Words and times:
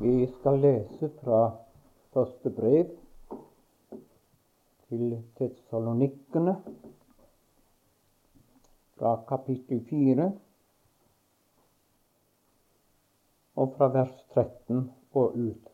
Vi 0.00 0.26
skal 0.26 0.62
lese 0.64 1.10
fra 1.20 1.38
første 2.14 2.50
brev 2.56 2.86
til 4.88 5.10
tessalonikkene, 5.36 6.54
fra 8.96 9.10
kapittel 9.28 9.82
4 9.90 10.28
og 13.60 13.74
fra 13.74 13.88
vers 13.92 14.14
13 14.32 14.78
og 15.20 15.36
ut. 15.36 15.68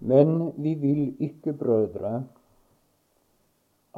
Men 0.00 0.32
vi 0.62 0.72
vil 0.86 1.02
ikke, 1.28 1.52
brødre, 1.52 2.14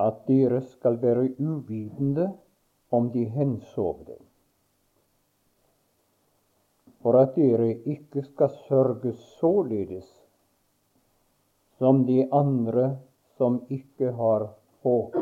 at 0.08 0.26
dere 0.26 0.60
skal 0.72 0.98
være 1.02 1.28
uvitende 1.38 2.32
om 2.90 3.12
de 3.14 3.24
hensovne 3.38 4.18
for 7.02 7.16
at 7.20 7.36
dere 7.36 7.72
ikke 7.88 8.22
skal 8.22 8.50
sørge 8.68 9.12
således 9.40 10.08
som 11.78 12.04
de 12.06 12.28
andre 12.32 12.98
som 13.36 13.62
ikke 13.68 14.12
har 14.12 14.50
håp. 14.82 15.14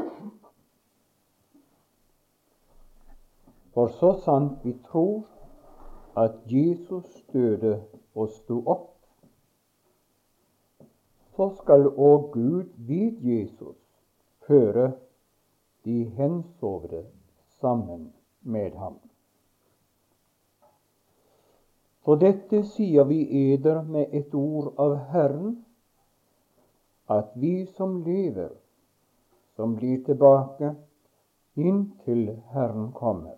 For 3.75 3.93
så 4.01 4.13
sant 4.25 4.65
vi 4.65 4.75
tror 4.89 5.23
at 6.19 6.35
Jesus 6.51 7.07
døde 7.33 7.77
og 8.15 8.33
sto 8.35 8.59
opp, 8.67 8.89
så 11.37 11.47
skal 11.61 11.87
òg 11.87 12.33
Gud 12.35 12.73
vid 12.89 13.21
Jesus 13.23 13.79
føre 14.49 14.89
de 15.87 16.01
hensovne 16.19 17.05
sammen 17.61 18.09
med 18.43 18.75
ham. 18.75 18.99
For 22.09 22.17
dette 22.17 22.63
sier 22.65 23.05
vi 23.05 23.19
eder 23.53 23.83
med 23.85 24.15
et 24.17 24.33
ord 24.33 24.71
av 24.81 24.95
Herren, 25.11 25.59
at 27.05 27.35
vi 27.37 27.67
som 27.77 27.99
lever, 28.01 28.55
som 29.53 29.75
blir 29.77 29.99
tilbake 30.07 30.71
inntil 31.61 32.23
Herren 32.55 32.87
kommer, 32.97 33.35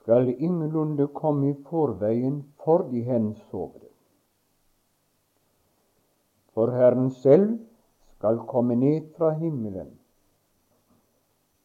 skal 0.00 0.30
ingenlunde 0.32 1.10
komme 1.12 1.50
i 1.50 1.58
forveien 1.68 2.38
for 2.64 2.86
de 2.88 3.02
hensovne. 3.04 3.90
For 6.56 6.72
Herren 6.72 7.10
selv 7.20 7.58
skal 8.14 8.40
komme 8.48 8.80
ned 8.80 9.12
fra 9.18 9.34
himmelen 9.36 9.92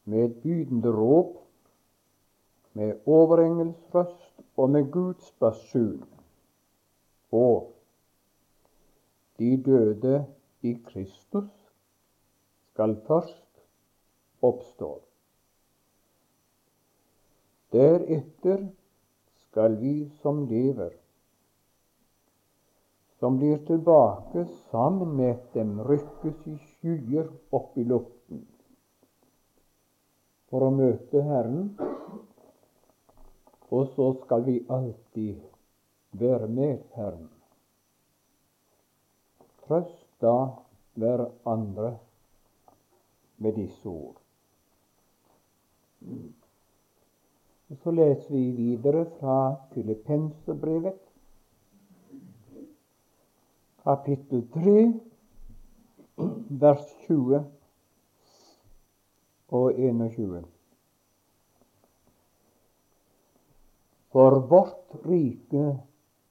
med 0.04 0.26
et 0.26 0.36
bydende 0.44 0.92
råp, 0.92 1.43
med 2.74 3.00
overengelsk 3.06 3.96
røst 3.96 4.42
og 4.58 4.70
med 4.70 4.92
Guds 4.92 5.32
basun. 5.40 6.04
Og 7.32 7.74
de 9.40 9.58
døde 9.66 10.26
i 10.62 10.74
Kristus 10.86 11.52
skal 12.72 12.96
først 13.08 13.64
oppstå. 14.42 14.92
Deretter 17.74 18.68
skal 19.48 19.80
vi 19.82 19.96
som 20.22 20.46
lever, 20.48 20.94
som 23.20 23.38
blir 23.40 23.62
tilbake 23.66 24.46
sammen 24.72 25.16
med 25.18 25.36
dem, 25.54 25.80
rykkes 25.82 26.48
i 26.50 26.58
skyer 26.58 27.30
opp 27.52 27.78
i 27.78 27.86
luften 27.88 28.44
for 30.54 30.68
å 30.68 30.74
møte 30.76 31.24
Herren 31.26 31.72
og 33.74 33.88
så 33.96 34.14
skal 34.24 34.46
vi 34.46 34.60
alltid 34.70 35.36
være 36.12 36.48
med 36.48 36.78
Herren. 36.96 37.30
Trøst 39.64 40.06
da 40.22 40.36
hverandre 40.94 41.98
med 43.38 43.54
disse 43.58 43.90
ord. 43.90 44.20
Så 47.84 47.92
leser 47.92 48.30
vi 48.36 48.44
videre 48.52 49.06
fra 49.20 49.56
Filippenserbrevet, 49.74 51.00
kapittel 53.84 54.48
3, 54.54 54.78
vers 56.62 56.86
20 57.08 57.46
og 59.48 59.80
21. 59.80 60.44
For 64.14 64.40
vårt 64.50 65.06
rike 65.06 65.64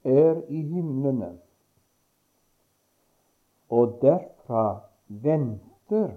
er 0.03 0.37
i 0.47 0.61
himlene, 0.71 1.33
og 3.69 3.97
derfra 4.01 4.63
venter 5.25 6.13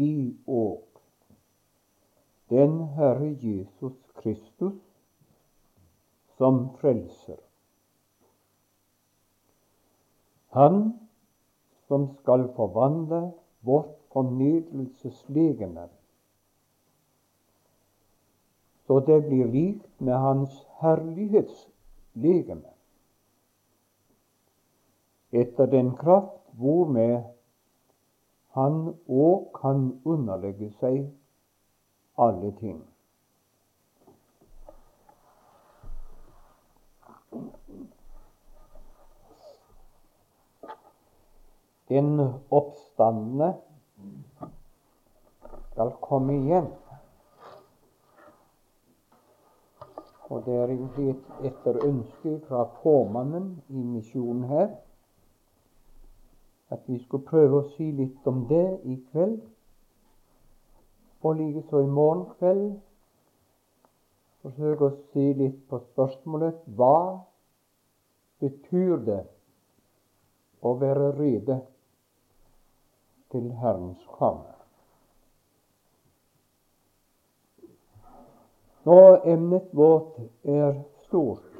vi 0.00 0.12
òg 0.48 1.02
den 2.52 2.78
Herre 2.96 3.30
Jesus 3.44 3.96
Kristus 4.22 4.80
som 6.40 6.64
frelser. 6.80 7.40
Han 10.56 10.84
som 11.88 12.12
skal 12.20 12.48
forvandle 12.56 13.24
vårt 13.68 13.98
fornedrelseslegeme 14.12 15.90
så 18.86 19.00
det 19.00 19.22
blir 19.24 19.46
likt 19.46 20.00
med 20.04 20.18
Hans 20.20 20.56
herlighetslegeme, 20.82 22.72
etter 25.32 25.66
den 25.66 25.94
kraft 25.96 26.42
hvormed 26.58 27.22
Han 28.52 28.74
òg 29.08 29.46
kan 29.56 29.78
underlegge 30.04 30.66
seg 30.76 31.06
alle 32.20 32.50
ting. 32.58 32.82
Den 41.88 42.20
oppstandende 42.52 43.54
skal 45.72 45.96
komme 46.04 46.36
igjen. 46.42 46.68
Og 50.32 50.46
det 50.46 50.54
er 50.56 50.70
egentlig 50.72 51.10
etter 51.44 51.76
ønske 51.84 52.38
fra 52.46 52.62
formannen 52.80 53.50
i 53.68 53.82
misjonen 53.84 54.44
her 54.48 54.70
at 56.72 56.86
vi 56.88 56.96
skulle 57.02 57.26
prøve 57.28 57.58
å 57.58 57.66
si 57.74 57.90
litt 57.92 58.28
om 58.30 58.46
det 58.48 58.64
i 58.88 58.94
kveld. 59.10 59.42
Og 61.20 61.36
likeså 61.36 61.82
i 61.84 61.90
morgen 61.98 62.24
kveld 62.38 62.70
forsøke 64.40 64.88
å 64.88 64.96
si 65.12 65.26
litt 65.42 65.60
på 65.68 65.82
spørsmålet 65.90 66.64
hva 66.80 66.96
betyr 68.40 68.96
det 69.10 69.20
å 70.64 70.72
være 70.80 71.12
rede 71.20 71.60
til 73.36 73.52
Herrens 73.60 74.08
komme? 74.16 74.51
Nå, 78.84 79.16
emnet 79.24 79.68
vårt 79.70 80.16
er 80.42 80.80
stort 81.06 81.52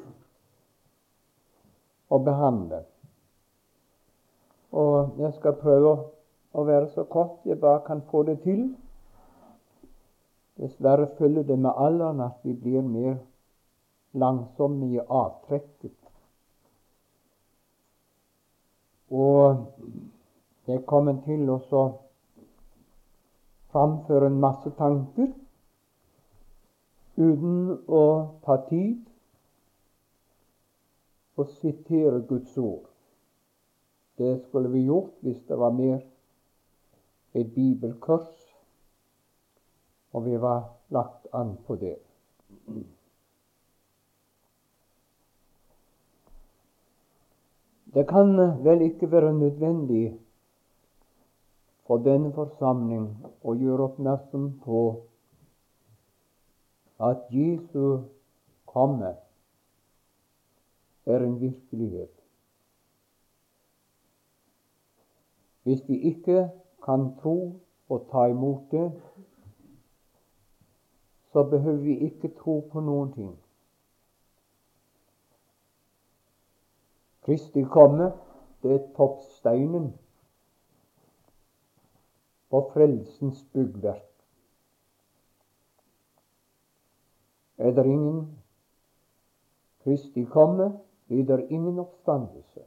å 2.11 2.19
behandle. 2.19 2.81
Og 4.75 5.21
jeg 5.23 5.37
skal 5.37 5.55
prøve 5.61 5.93
å 6.53 6.65
være 6.67 6.89
så 6.97 7.05
kort 7.07 7.47
jeg 7.47 7.61
bare 7.63 7.85
kan 7.87 8.03
få 8.11 8.25
det 8.27 8.41
til. 8.43 8.65
Dessverre 10.59 11.07
følger 11.19 11.47
det 11.47 11.59
med 11.59 11.71
alderen 11.77 12.25
at 12.27 12.43
vi 12.43 12.57
blir 12.59 12.83
mer 12.83 13.21
langsomme 14.19 14.91
i 14.91 14.99
avtrekket. 15.01 15.95
Og 19.13 19.63
jeg 20.67 20.83
kommer 20.89 21.23
til 21.23 21.47
å 21.53 21.61
framføre 23.73 24.27
en 24.27 24.43
masse 24.43 24.75
tanker 24.79 25.31
uten 27.17 27.79
å 27.89 28.05
ta 28.45 28.57
tid 28.69 29.03
og 31.37 31.49
sitere 31.59 32.23
Guds 32.29 32.57
ord. 32.59 32.89
Det 34.19 34.39
skulle 34.47 34.71
vi 34.73 34.87
gjort 34.87 35.15
hvis 35.25 35.41
det 35.49 35.59
var 35.59 35.75
mer 35.77 36.01
et 37.35 37.55
bibelkurs, 37.55 38.33
og 40.13 40.27
vi 40.27 40.37
var 40.41 40.67
lagt 40.93 41.27
an 41.33 41.57
på 41.67 41.77
det. 41.81 41.97
Det 47.95 48.05
kan 48.09 48.37
vel 48.65 48.85
ikke 48.89 49.11
være 49.13 49.33
nødvendig 49.37 50.19
for 51.89 52.05
denne 52.05 52.33
forsamling 52.33 53.09
å 53.45 53.57
gjøre 53.57 53.89
oppmerksom 53.91 54.47
på 54.65 54.83
at 57.03 57.17
Jesu 57.31 58.05
komme 58.67 59.17
er 61.07 61.19
en 61.19 61.41
virkelighet. 61.41 62.11
Hvis 65.63 65.89
vi 65.89 65.99
ikke 65.99 66.51
kan 66.85 67.17
tro 67.23 67.61
og 67.89 68.07
ta 68.11 68.25
imot 68.25 68.71
det, 68.71 69.03
så 71.33 71.43
behøver 71.43 71.83
vi 71.83 71.99
ikke 71.99 72.35
tro 72.39 72.61
på 72.73 72.81
noen 72.81 73.13
ting. 73.13 73.39
Kristi 77.23 77.63
komme, 77.63 78.13
det 78.63 78.73
er 78.75 78.89
toppsteinen 78.97 79.93
på 82.51 82.71
frelsens 82.75 83.45
byggverk. 83.53 84.12
Er 87.63 87.75
det 87.77 87.87
ingen 87.87 88.23
Kristi 89.85 90.25
komme, 90.25 90.69
det 91.09 91.47
ingen 91.51 91.79
oppstandelse. 91.79 92.63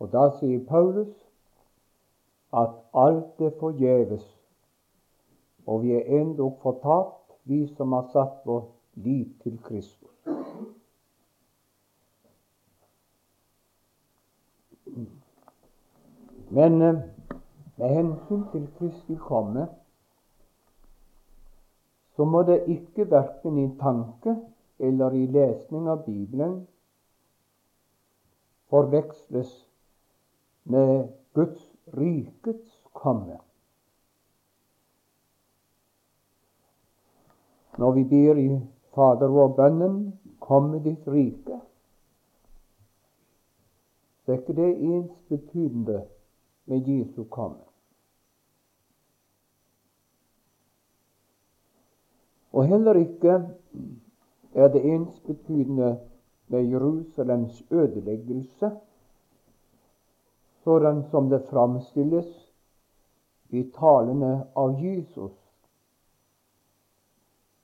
Og 0.00 0.12
da 0.12 0.28
sier 0.38 0.64
Paulus 0.68 1.12
at 2.52 2.74
alt 2.94 3.40
er 3.40 3.52
forgjeves 3.60 4.24
og 5.66 5.82
vi 5.82 5.92
er 5.92 6.20
endog 6.20 6.58
fortapt, 6.62 7.32
vi 7.44 7.66
som 7.76 7.92
har 7.92 8.08
satt 8.12 8.42
vår 8.46 8.64
lit 8.94 9.30
til 9.42 9.58
Kristus. 9.62 10.10
Men 16.50 16.82
eh, 16.82 16.98
med 17.76 17.88
hensyn 17.88 18.42
til 18.52 18.68
Kristi 18.78 19.14
komme 19.16 19.68
så 22.16 22.24
må 22.24 22.42
det 22.42 22.64
ikke 22.68 23.10
verken 23.10 23.58
i 23.58 23.68
tanke 23.80 24.36
eller 24.78 25.14
i 25.16 25.26
lesning 25.26 25.88
av 25.88 26.04
Bibelen 26.06 26.58
forveksles 28.72 29.54
med 30.64 31.08
Guds 31.34 31.64
rikets 31.96 32.82
komme. 32.92 33.38
når 37.78 37.92
vi 37.92 38.04
ber 38.04 38.34
i 38.36 38.60
Fader 38.94 39.28
vår-bønnen 39.28 40.18
'Komme 40.40 40.78
ditt 40.84 41.08
rike', 41.08 41.60
så 44.24 44.32
er 44.32 44.38
ikke 44.38 44.56
det 44.56 44.82
ensbetydende 44.82 46.02
med 46.66 46.88
Jesu 46.88 47.24
komme. 47.24 47.71
Og 52.52 52.66
heller 52.66 52.94
ikke 52.94 53.48
er 54.54 54.68
det 54.68 54.84
ensbetydende 54.94 55.98
med 56.48 56.62
Jerusalems 56.62 57.62
ødeleggelse, 57.70 58.70
sådan 60.64 61.02
som 61.10 61.30
det 61.30 61.42
framstilles 61.50 62.52
i 63.48 63.62
talene 63.78 64.46
av 64.56 64.76
Jesus. 64.80 65.32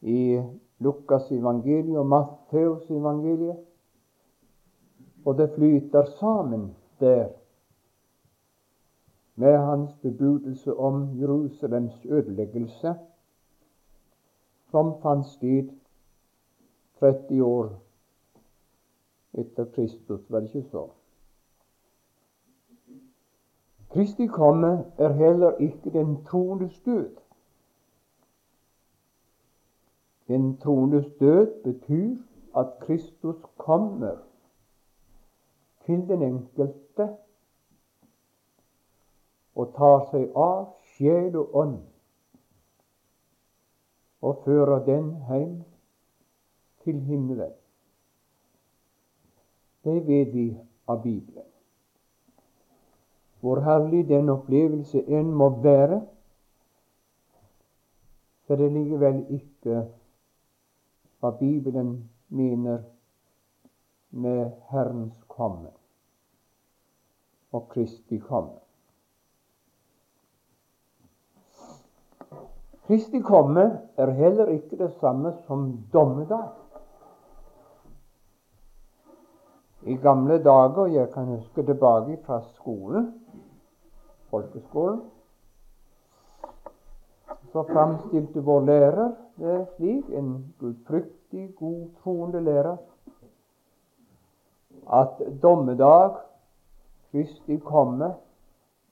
I 0.01 0.43
Lukas 0.79 1.33
evangeliet 1.33 1.99
og 1.99 2.07
Matteus 2.07 2.91
evangeliet. 2.91 3.57
Og 5.25 5.39
det 5.39 5.51
flyter 5.55 6.05
sammen 6.05 6.77
der 7.01 7.29
med 9.35 9.57
hans 9.59 9.95
bebudelse 10.03 10.77
om 10.77 11.21
Jerusalems 11.21 12.07
ødeleggelse, 12.09 12.95
som 14.71 14.95
fant 15.03 15.27
sted 15.27 15.71
30 17.01 17.43
år 17.45 17.69
etter 19.39 19.65
Kristus, 19.75 20.31
var 20.31 20.41
det 20.41 20.55
ikke 20.55 20.69
så? 20.71 20.89
Kristi 23.91 24.27
komme 24.27 24.85
er 24.99 25.13
heller 25.13 25.57
ikke 25.57 25.91
den 25.91 26.25
troendes 26.25 26.81
død. 26.81 27.17
Den 30.29 30.59
troendes 30.59 31.07
død 31.21 31.63
betyr 31.63 32.17
at 32.57 32.67
Kristus 32.81 33.37
kommer 33.57 34.17
til 35.87 36.09
den 36.09 36.23
enkelte 36.23 37.09
og 39.55 39.73
tar 39.77 40.05
seg 40.11 40.35
av 40.37 40.67
sjel 40.95 41.37
og 41.37 41.57
ånd 41.57 41.79
og 44.21 44.43
fører 44.45 44.85
den 44.85 45.11
hjem 45.29 45.63
til 46.85 47.01
himmelen. 47.01 47.53
Det 49.85 50.07
vet 50.07 50.35
vi 50.35 50.49
av 50.89 51.03
Bibelen. 51.03 51.47
Hvor 53.41 53.61
herlig 53.63 54.09
den 54.09 54.29
opplevelse 54.29 55.05
enn 55.07 55.31
må 55.31 55.49
være, 55.63 56.01
så 58.47 58.57
det 58.57 58.73
likevel 58.73 59.21
ikke 59.37 59.85
hva 61.21 61.31
Bibelen 61.39 61.93
mener 62.29 62.83
med 64.11 64.51
Herrens 64.71 65.21
komme 65.29 65.71
og 67.53 67.69
Kristi 67.69 68.19
komme. 68.19 68.59
Kristi 72.89 73.21
komme 73.21 73.63
er 73.97 74.11
heller 74.17 74.49
ikke 74.49 74.77
det 74.81 74.95
samme 75.01 75.35
som 75.47 75.85
dommedag. 75.93 76.49
I 79.83 79.95
gamle 79.95 80.39
dager, 80.45 80.87
jeg 80.87 81.11
kan 81.13 81.25
huske 81.25 81.63
tilbake 81.63 82.17
fra 82.25 82.41
skolen, 82.55 83.11
folkeskolen, 84.31 85.03
så 87.53 87.63
framstilte 87.69 88.41
vår 88.45 88.61
lærer 88.61 89.11
det 89.37 89.67
slik, 89.77 90.09
en 90.09 90.55
gudfryktig, 90.59 91.55
godtroende 91.57 92.41
lærer, 92.41 92.77
at 94.93 95.21
dommedag, 95.43 96.17
Kristi 97.13 97.57
komme, 97.57 98.15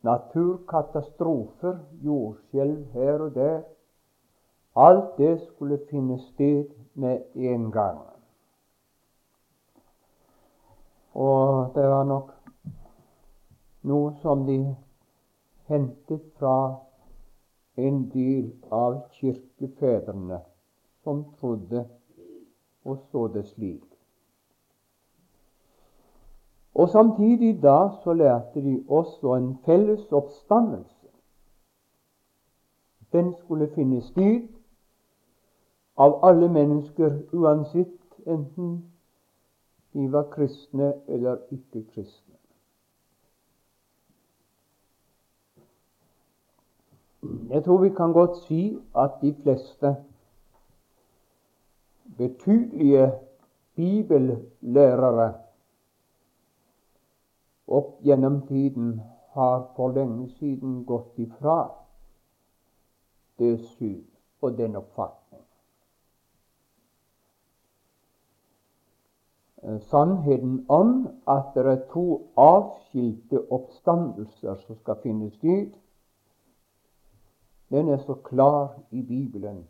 naturkatastrofer, 0.03 1.79
jordskjelv 2.05 2.85
her 2.93 3.19
og 3.19 3.35
der, 3.35 3.61
alt 4.77 5.17
det 5.19 5.41
skulle 5.41 5.81
finne 5.91 6.19
sted 6.19 6.65
med 6.95 7.23
en 7.35 7.73
gang. 7.73 7.99
Og 11.15 11.73
det 11.75 11.89
var 11.89 12.05
nok 12.05 12.33
noe 13.83 14.13
som 14.21 14.45
de 14.47 14.59
hentet 15.67 16.23
fra 16.39 16.77
en 17.77 18.03
del 18.13 18.53
av 18.71 18.99
kirkefedrene 19.17 20.41
som 21.05 21.25
trodde 21.41 21.87
og 22.85 22.99
så 23.11 23.27
det 23.33 23.47
slik. 23.47 23.85
Og 26.75 26.89
Samtidig 26.89 27.63
da 27.63 27.89
så 28.03 28.13
lærte 28.13 28.61
de 28.61 28.85
også 28.89 29.35
en 29.35 29.59
felles 29.65 30.13
oppstandelse. 30.13 31.09
Den 33.13 33.35
skulle 33.35 33.71
finne 33.75 34.01
sted 34.01 34.49
av 35.97 36.25
alle 36.25 36.49
mennesker, 36.49 37.23
uansett 37.33 38.27
enten 38.27 38.93
de 39.93 40.09
var 40.13 40.29
kristne 40.33 40.93
eller 41.09 41.37
ikke 41.51 41.85
kristne. 41.95 42.35
Jeg 47.51 47.65
tror 47.65 47.83
vi 47.83 47.89
kan 47.89 48.13
godt 48.13 48.37
si 48.45 48.79
at 48.95 49.11
de 49.23 49.33
fleste 49.43 49.97
betydelige 52.19 53.13
bibellærere 53.77 55.33
opp 57.67 57.99
gjennom 58.05 58.41
tiden 58.47 59.01
har 59.35 59.67
for 59.77 59.97
lenge 59.97 60.29
siden 60.39 60.85
gått 60.85 61.19
ifra 61.19 61.59
det 63.39 63.59
syn 63.61 64.05
og 64.41 64.59
den 64.59 64.77
oppfatning. 64.77 65.26
Sannheten 69.67 70.67
om 70.69 71.09
at 71.29 71.55
det 71.55 71.67
er 71.67 71.81
to 71.93 72.31
avskilte 72.39 73.41
oppstandelser 73.51 74.61
som 74.63 74.77
skal 74.79 75.01
finne 75.03 75.31
sted, 75.35 75.73
den 77.75 77.89
er 77.89 77.99
så 77.99 78.15
klar 78.15 78.77
i 78.91 79.03
Bibelen 79.03 79.65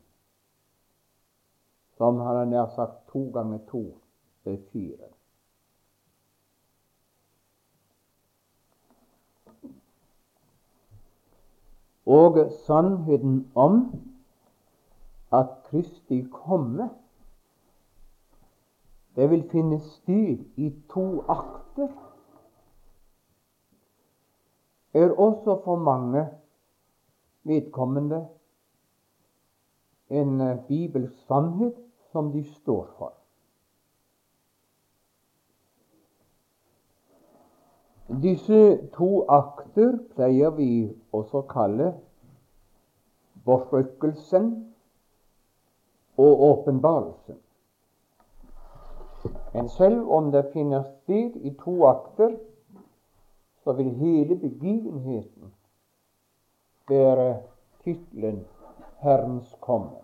som 1.97 2.21
han 2.21 2.37
har 2.37 2.45
nær 2.45 2.67
sagt 2.75 3.07
to 3.13 3.31
ganger 3.33 3.59
to 3.71 3.83
er 4.45 4.59
fire. 4.73 5.09
Og 12.07 12.39
sannheten 12.67 13.51
om 13.55 13.81
at 15.33 15.49
Kristi 15.71 16.21
komme 16.31 16.91
det 19.17 19.31
vil 19.31 19.45
finne 19.51 19.81
styr 19.81 20.43
i 20.57 20.71
to 20.93 21.05
akter, 21.29 21.89
er 24.95 25.13
også 25.13 25.61
for 25.65 25.77
mange 25.77 26.27
vedkommende 27.45 28.27
en 30.11 30.41
eh, 30.41 30.59
bibelsk 30.69 31.27
sannhet 31.27 31.75
som 32.13 32.33
de 32.33 32.45
står 32.45 32.89
for. 32.99 33.13
Disse 38.23 38.89
to 38.95 39.25
akter 39.29 39.99
pleier 40.15 40.53
vi 40.55 40.69
også 41.13 41.43
å 41.43 41.49
kalle 41.51 41.91
forrykkelsen 43.47 44.47
og 46.19 46.45
åpenbarelsen. 46.51 47.41
Men 49.53 49.69
selv 49.69 50.11
om 50.11 50.31
det 50.33 50.51
finner 50.53 50.83
sted 50.83 51.37
i 51.37 51.55
to 51.65 51.85
akter, 51.87 52.37
så 53.65 53.73
vil 53.73 53.91
hele 53.99 54.37
begivenheten 54.37 55.55
bære 56.87 57.43
tittelen 57.85 58.45
Herrens 58.99 59.57
komme. 59.61 60.03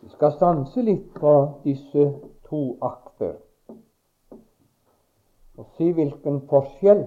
Vi 0.00 0.08
skal 0.08 0.32
stanse 0.32 0.82
litt 0.82 1.06
på 1.14 1.34
disse 1.64 2.08
to 2.48 2.62
akter 2.82 3.36
og 5.56 5.68
se 5.76 5.92
hvilken 5.94 6.40
forskjell 6.50 7.04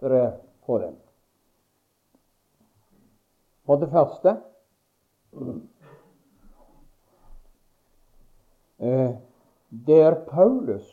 det 0.00 0.12
er 0.20 0.30
på 0.66 0.78
dem. 0.78 0.94
For 3.66 3.76
det 3.82 3.90
første 3.92 4.36
eh, 5.34 5.58
det 8.78 9.98
er 10.02 10.14
Paulus 10.28 10.86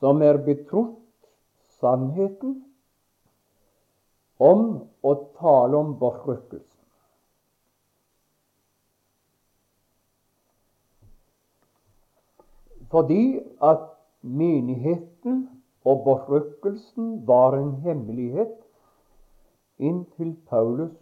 som 0.00 0.22
er 0.24 0.40
betrodd 0.44 0.96
sannheten 1.80 2.54
om 4.40 4.62
å 5.04 5.12
tale 5.36 5.76
om 5.76 5.92
bortrykkelsen. 6.00 6.76
Fordi 12.90 13.38
at 13.62 13.84
menigheten 14.20 15.44
og 15.84 16.02
bortrykkelsen 16.08 17.20
var 17.28 17.54
en 17.58 17.76
hemmelighet 17.84 18.56
inntil 19.80 20.32
Paulus 20.48 20.96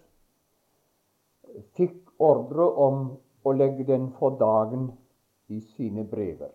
fikk 1.78 1.96
ordre 2.22 2.66
om 2.86 3.00
å 3.48 3.56
legge 3.56 3.86
den 3.88 4.10
for 4.18 4.36
dagen 4.40 4.90
i 5.48 5.60
sine 5.74 6.04
brever. 6.04 6.50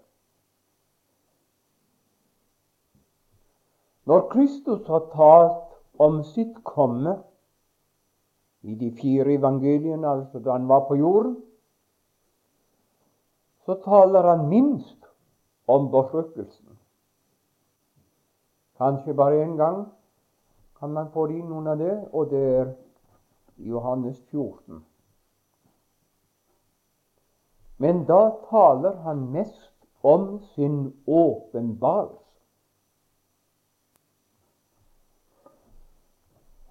Når 4.05 4.27
Kristus 4.31 4.87
har 4.87 5.07
talt 5.13 5.77
om 5.97 6.23
sitt 6.27 6.57
komme 6.63 7.15
i 8.63 8.75
de 8.75 8.91
fire 8.99 9.33
evangeliene, 9.33 10.07
altså 10.07 10.39
da 10.39 10.57
han 10.57 10.67
var 10.67 10.85
på 10.87 10.97
jorden, 10.99 11.37
så 13.65 13.77
taler 13.83 14.27
han 14.27 14.47
minst 14.49 15.07
om 15.67 15.89
bortrykkelsen. 15.91 16.77
Kanskje 18.77 19.15
bare 19.15 19.43
én 19.45 19.55
gang 19.57 19.85
kan 20.79 20.91
man 20.91 21.11
få 21.13 21.29
inn 21.31 21.47
noen 21.47 21.67
av 21.71 21.77
det, 21.79 21.93
og 22.11 22.31
det 22.31 22.43
er 22.59 22.73
Johannes 23.57 24.19
14. 24.31 24.83
Men 27.83 28.05
da 28.07 28.21
taler 28.49 28.95
han 29.03 29.25
mest 29.33 29.87
om 30.01 30.39
sin 30.55 30.93
åpenbarelse. 31.05 32.19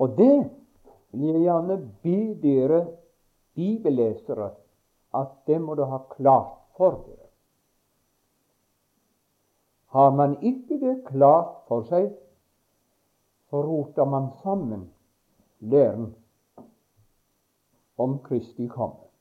Og 0.01 0.17
det 0.17 0.51
vil 1.13 1.29
jeg 1.29 1.45
gjerne 1.45 1.77
be 2.03 2.17
dere 2.43 2.81
bibellesere 3.55 4.49
at 5.21 5.35
det 5.47 5.61
må 5.61 5.77
du 5.77 5.85
ha 5.85 6.01
klart 6.17 6.57
for 6.77 6.97
dere. 7.05 7.29
Har 9.93 10.11
man 10.17 10.39
ikke 10.41 10.81
det 10.81 10.97
klart 11.11 11.53
for 11.69 11.85
seg, 11.93 12.09
så 13.51 13.61
roter 13.61 14.09
man 14.09 14.31
sammen 14.41 14.89
læren 15.61 16.15
om 18.01 18.19
Kristi 18.25 18.67
komme. 18.73 19.12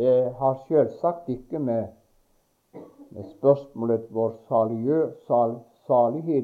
Det 0.00 0.32
har 0.40 0.60
selvsagt 0.64 1.28
ikke 1.28 1.58
med, 1.60 1.90
med 3.10 3.24
spørsmålet 3.36 4.06
vår 4.16 4.38
salighet 4.48 5.28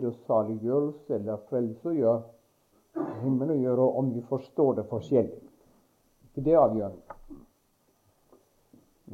og 0.05 0.17
saliggjørelse 0.27 1.15
eller 1.17 1.45
frelse 1.49 1.89
å 1.89 1.95
gjøre 1.97 3.07
himmel 3.23 3.55
å 3.55 3.59
gjøre 3.61 3.87
om 4.01 4.11
vi 4.15 4.23
forstår 4.29 4.77
det 4.79 4.87
forskjellig. 4.91 5.41
Ikke 6.29 6.45
det 6.45 6.57
avgjørende. 6.61 7.17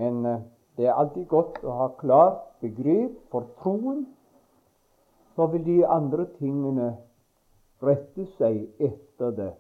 Men 0.01 0.27
eh, 0.27 0.45
det 0.77 0.89
er 0.89 0.99
alltid 0.99 1.29
godt 1.31 1.61
å 1.63 1.77
ha 1.79 1.89
klart 2.01 2.45
begrep 2.65 3.19
for 3.31 3.51
troen. 3.63 4.07
Så 5.37 5.47
vil 5.53 5.65
de 5.65 5.79
andre 5.89 6.27
tingene 6.39 6.95
rette 7.83 8.27
seg 8.39 8.67
etter 8.79 9.37
det 9.37 9.53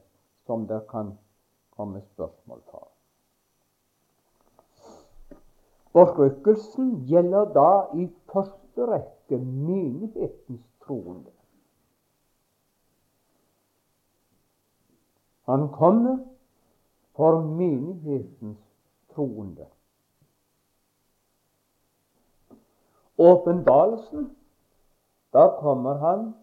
som 0.46 0.66
det 0.68 0.82
kan 0.90 1.14
komme 1.76 2.02
spørsmål 2.12 2.64
fra. 2.70 2.91
Bortrykkelsen 5.92 7.04
gjelder 7.06 7.52
da 7.52 7.70
i 8.00 8.06
første 8.32 8.86
rekke 8.88 9.38
menighetens 9.38 10.64
troende. 10.84 11.30
Han 15.50 15.68
kommer 15.72 16.18
for 17.16 17.40
menighetens 17.40 18.58
troende. 19.14 19.66
Åpenbarelsen, 23.18 24.36
da 25.32 25.48
kommer 25.60 25.94
han 25.94 26.34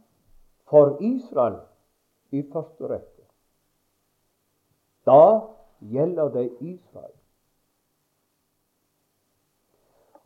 for 0.70 0.98
Israel 1.02 1.60
i 2.32 2.44
første 2.54 2.88
rekke. 2.88 3.26
Da 5.06 5.42
gjelder 5.80 6.30
det 6.30 6.52
Israel. 6.62 7.19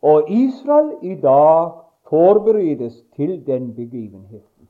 Og 0.04 0.30
Israel 0.30 0.98
i 1.02 1.14
dag 1.20 1.72
forberedes 2.08 3.04
til 3.16 3.46
den 3.46 3.74
begivenheten, 3.74 4.68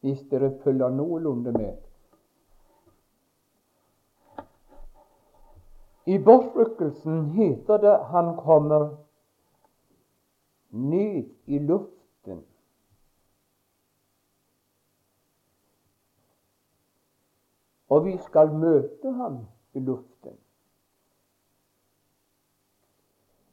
hvis 0.00 0.22
dere 0.30 0.52
følger 0.64 0.88
noenlunde 0.88 1.52
med. 1.52 1.76
I 6.06 6.18
bortrykkelsen 6.18 7.26
heter 7.26 7.76
det 7.76 7.98
han 8.04 8.36
kommer 8.36 8.96
ned 10.70 11.24
i 11.46 11.58
luften. 11.58 12.44
Og 17.88 18.04
vi 18.04 18.16
skal 18.16 18.48
møte 18.48 19.12
ham 19.12 19.38
i 19.74 19.78
luften. 19.78 20.38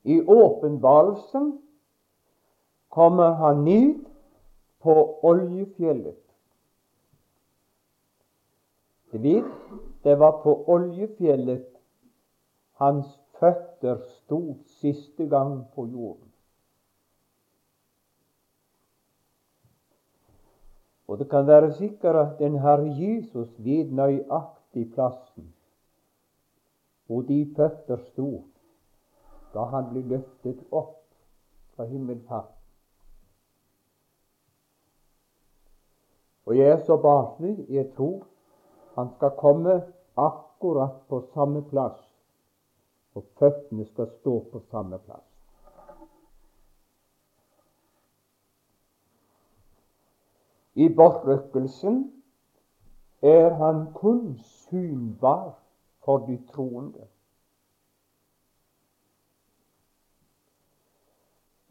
I 0.03 0.21
åpenbarelsen 0.21 1.61
kommer 2.89 3.31
han 3.31 3.63
ned 3.63 3.99
på 4.81 5.19
oljefjellet. 5.23 6.17
Du 9.11 9.17
vet, 9.17 9.45
det 10.03 10.15
var 10.19 10.41
på 10.43 10.55
oljefjellet 10.67 11.67
hans 12.81 13.07
føtter 13.39 14.01
sto 14.07 14.41
siste 14.81 15.27
gang 15.29 15.65
på 15.75 15.85
jorden. 15.85 16.31
Og 21.07 21.19
det 21.19 21.27
kan 21.29 21.47
være 21.47 21.73
sikkert 21.73 22.15
at 22.15 22.39
den 22.39 22.55
Herre 22.63 22.87
Jesus 22.95 23.49
vet 23.59 23.91
nøyaktig 23.91 24.93
plassen 24.93 25.51
hvor 27.05 27.25
de 27.27 27.43
føtter 27.55 27.99
sto 28.13 28.29
da 29.53 29.65
han 29.73 29.89
ble 29.91 30.01
løftet 30.15 30.61
opp 30.71 30.97
fra 31.75 31.85
himmelfart. 31.85 32.53
Og 36.45 36.57
jeg 36.57 36.71
er 36.73 36.79
så 36.85 36.97
barnslig, 36.97 37.65
jeg 37.69 37.91
tror 37.95 38.23
han 38.95 39.11
skal 39.15 39.35
komme 39.37 39.81
akkurat 40.17 40.97
på 41.07 41.21
samme 41.33 41.61
plass 41.69 41.99
og 43.15 43.25
føttene 43.39 43.85
skal 43.85 44.07
stå 44.19 44.33
på 44.51 44.61
samme 44.71 44.99
plass. 45.05 45.27
I 50.75 50.87
bortrykkelsen 50.95 51.97
er 53.21 53.49
han 53.59 53.87
kun 53.93 54.37
synbar 54.43 55.57
for 56.05 56.23
de 56.27 56.37
troende. 56.53 57.07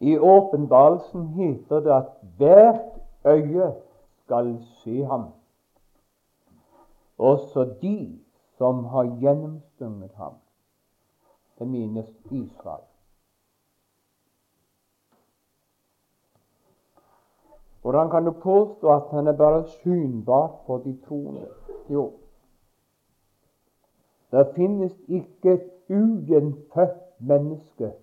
I 0.01 0.17
åpenbarelsen 0.17 1.27
heter 1.27 1.79
det 1.79 1.91
at 1.93 2.07
hvert 2.37 2.81
øye 3.25 3.73
skal 4.23 4.65
se 4.83 5.03
ham, 5.05 5.25
også 7.17 7.75
de 7.81 8.19
som 8.57 8.85
har 8.85 9.19
gjennomstunget 9.19 10.11
ham. 10.15 10.33
Det 11.59 11.67
menes 11.67 12.09
Israel. 12.31 12.83
Hvordan 17.81 18.09
kan 18.09 18.25
du 18.25 18.31
påstå 18.31 18.93
at 18.95 19.09
han 19.11 19.27
er 19.27 19.37
bare 19.37 19.67
synbar 19.67 20.61
for 20.65 20.77
de 20.77 20.97
troende? 21.07 21.47
Jo, 21.89 22.11
det 24.31 24.47
finnes 24.55 24.93
ikke 25.07 25.53
et 25.53 25.71
ugjenfødt 25.89 27.19
menneske 27.19 27.93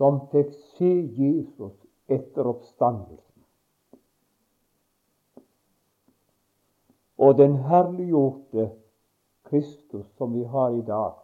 som 0.00 0.22
fikk 0.32 0.54
se 0.78 0.90
Jesus 1.12 1.74
etter 2.08 2.46
oppstandelsen. 2.48 3.42
Og 7.20 7.34
den 7.36 7.58
herliggjorte 7.68 8.70
Kristus 9.50 10.06
som 10.16 10.32
vi 10.32 10.46
har 10.48 10.70
i 10.78 10.80
dag, 10.86 11.18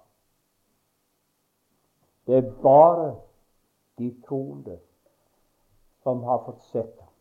det 2.28 2.36
er 2.36 2.52
bare 2.60 3.14
de 3.96 4.10
troende 4.26 4.76
som 6.04 6.20
har 6.28 6.44
fått 6.44 6.68
sett 6.68 6.92
ham. 7.00 7.14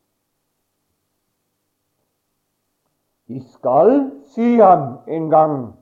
De 3.32 3.40
skal 3.56 3.96
si 4.36 4.58
ham 4.60 4.98
en 5.08 5.32
gang 5.32 5.56
når 5.56 5.80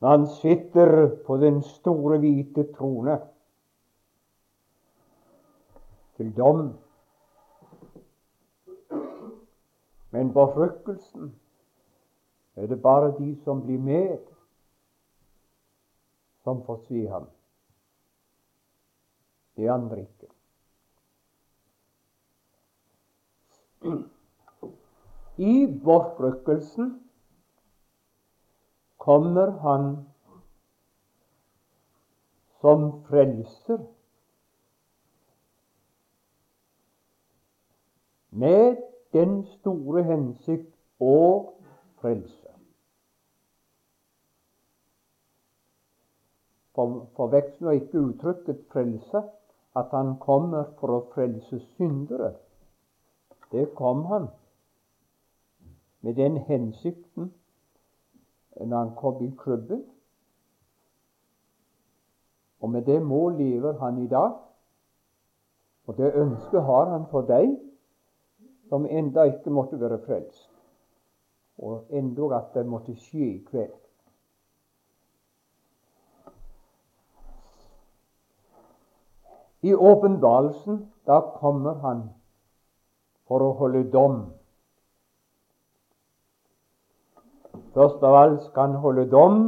han 0.00 0.26
sitter 0.26 1.16
på 1.26 1.36
den 1.36 1.62
store, 1.62 2.18
hvite 2.18 2.64
trone 2.72 3.18
til 6.16 6.32
dom. 6.36 6.70
Men 10.10 10.32
på 10.32 10.46
frykkelsen 10.54 11.34
er 12.56 12.66
det 12.66 12.82
bare 12.82 13.12
de 13.18 13.34
som 13.44 13.62
blir 13.62 13.78
med, 13.78 14.18
som 16.44 16.64
får 16.64 16.80
se 16.88 17.06
ham. 17.08 17.28
De 19.56 19.70
andre 19.70 20.00
ikke. 20.00 20.28
I 25.36 25.66
bortrykkelsen 25.84 27.09
kommer 29.00 29.50
han 29.64 30.06
som 32.60 33.02
frelser 33.08 33.78
med 38.30 38.76
den 39.12 39.40
store 39.56 40.04
hensikt 40.04 40.68
å 41.00 41.16
frelse. 42.00 42.52
For, 46.76 47.08
forveksler 47.16 47.80
ikke 47.80 48.04
uttrykket 48.04 48.62
'frelse' 48.68 49.24
at 49.80 49.90
han 49.96 50.14
kommer 50.20 50.70
for 50.78 50.94
å 50.98 51.02
frelse 51.14 51.58
syndere. 51.76 52.34
Det 53.52 53.66
kom 53.74 54.04
han 54.12 54.28
med 56.00 56.14
den 56.14 56.36
hensikten 56.36 57.32
når 58.56 58.76
han 58.78 58.94
kom 58.96 59.24
i 59.24 59.30
krybben. 59.38 59.84
Og 62.60 62.70
med 62.70 62.82
det 62.82 63.02
mål 63.02 63.36
lever 63.36 63.78
han 63.78 63.98
i 63.98 64.06
dag. 64.06 64.32
Og 65.86 65.96
det 65.96 66.14
ønsket 66.14 66.62
har 66.62 66.90
han 66.90 67.06
for 67.10 67.26
deg 67.26 67.56
som 68.70 68.86
enda 68.86 69.24
ikke 69.26 69.50
måtte 69.50 69.80
være 69.80 69.98
frelst, 70.04 70.50
og 71.58 71.88
endog 71.90 72.36
at 72.36 72.52
det 72.54 72.62
måtte 72.66 72.94
skje 72.94 73.24
i 73.26 73.38
kveld. 73.48 73.72
I 79.62 79.74
åpenbarelsen, 79.74 80.78
da 81.06 81.18
kommer 81.40 81.82
han 81.82 82.04
for 83.26 83.42
å 83.42 83.50
holde 83.58 83.82
dom 83.90 84.22
Først 87.74 88.02
av 88.02 88.16
alt 88.18 88.42
skal 88.48 88.70
han 88.70 88.80
holde 88.82 89.06
dom 89.10 89.42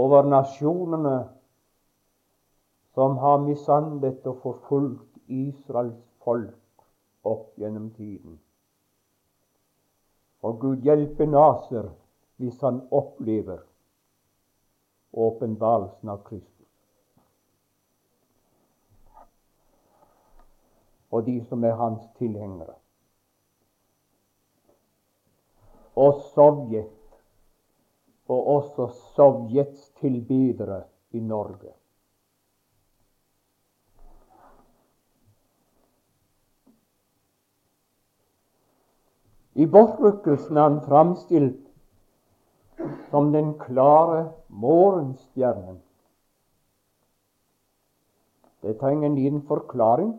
over 0.00 0.22
nasjonene 0.22 1.16
som 2.94 3.16
har 3.20 3.42
mishandlet 3.44 4.26
og 4.26 4.38
forfulgt 4.44 5.20
Israels 5.28 6.00
folk 6.24 6.56
opp 7.28 7.52
gjennom 7.60 7.90
tiden. 7.96 8.38
Og 10.42 10.58
Gud 10.60 10.88
hjelpe 10.88 11.26
Naser 11.28 11.90
hvis 12.40 12.58
han 12.64 12.80
opplever 12.90 13.60
åpenbarelsen 15.12 16.08
av 16.08 16.24
Kristus. 16.24 16.48
Og 21.12 21.26
de 21.28 21.36
som 21.44 21.64
er 21.64 21.76
hans 21.76 22.08
tilhengere. 22.16 22.74
Og 25.96 26.22
Sovjet 26.32 27.01
og 28.32 28.48
også 28.56 28.88
Sovjets 29.16 29.90
tilbydere 30.00 30.82
i 31.12 31.20
Norge. 31.20 31.72
I 39.54 39.66
bortrykkelsen 39.68 40.56
er 40.56 40.68
han 40.68 40.80
framstilt 40.86 41.60
som 43.10 43.32
den 43.34 43.52
klare 43.60 44.30
morgenstjernen. 44.48 45.80
Det 48.62 48.78
trenger 48.80 49.10
en 49.10 49.18
liten 49.18 49.42
forklaring. 49.42 50.14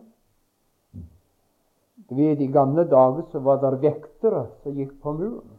Ved 2.14 2.40
I 2.40 2.46
gamle 2.46 2.84
dager 2.90 3.26
så 3.32 3.40
var 3.42 3.58
det 3.64 3.80
vektere 3.82 4.46
som 4.62 4.78
gikk 4.78 4.92
på 5.02 5.16
muren. 5.16 5.53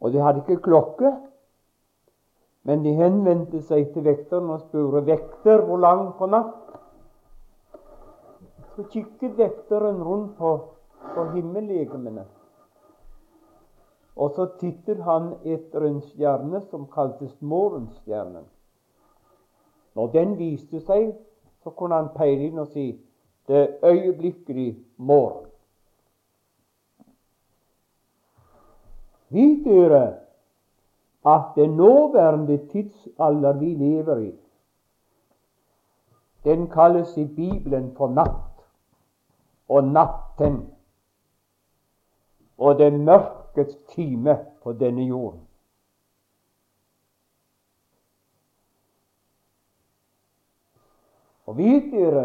Og 0.00 0.12
de 0.12 0.20
hadde 0.20 0.42
ikke 0.44 0.62
klokke, 0.62 1.12
men 2.66 2.82
de 2.84 2.92
henvendte 2.98 3.60
seg 3.62 3.92
til 3.94 4.04
vekteren 4.04 4.50
og 4.50 4.64
spurte 4.64 5.04
vekter 5.06 5.62
hvor 5.64 5.78
langt 5.80 6.16
på 6.18 6.26
natt. 6.26 6.72
Så 8.74 8.84
kikket 8.92 9.38
vekteren 9.38 10.02
rundt 10.04 10.34
på, 10.38 10.50
på 11.14 11.28
himmellegemene. 11.32 12.26
Og 14.16 14.32
så 14.36 14.48
tittet 14.60 15.00
han 15.04 15.34
etter 15.44 15.86
en 15.86 16.00
stjerne 16.02 16.60
som 16.70 16.88
kaltes 16.92 17.36
morgenstjernen. 17.40 18.44
Når 19.96 20.12
den 20.12 20.36
viste 20.38 20.80
seg, 20.84 21.12
så 21.62 21.70
kunne 21.70 21.96
han 21.96 22.12
peile 22.16 22.50
inn 22.50 22.60
og 22.60 22.68
si 22.72 22.90
det 23.46 23.56
er 23.56 23.92
øyeblikkelig 23.92 24.72
morgen. 24.96 25.45
Vit 29.28 29.64
dere 29.64 30.14
at 31.26 31.42
den 31.56 31.70
nåværende 31.76 32.66
tidsalder 32.70 33.52
vi 33.52 33.74
lever 33.74 34.16
i, 34.16 34.34
den 36.44 36.70
kalles 36.70 37.16
i 37.16 37.24
Bibelen 37.24 37.96
for 37.96 38.08
natt 38.08 38.56
og 39.68 39.84
natten. 39.84 40.70
Og 42.58 42.78
det 42.78 42.92
mørkets 42.92 43.76
time 43.88 44.38
på 44.62 44.72
denne 44.72 45.02
jorden. 45.02 45.42
Og 51.46 51.58
vet 51.58 51.92
dere 51.92 52.24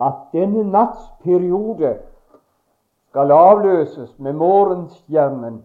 at 0.00 0.14
denne 0.32 0.64
nattsperiode 0.70 1.98
skal 3.10 3.30
avløses 3.30 4.18
med 4.18 4.32
morgenstjernen. 4.32 5.64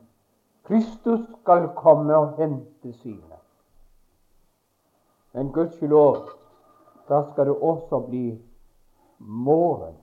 Kristus 0.65 1.19
skal 1.41 1.67
komme 1.77 2.15
og 2.17 2.39
hente 2.39 2.93
sine. 2.93 3.37
Men 5.33 5.51
gudskjelov, 5.53 6.17
da 7.09 7.21
skal 7.31 7.45
det 7.45 7.55
også 7.61 7.99
bli 8.07 8.41
morgen. 9.19 9.93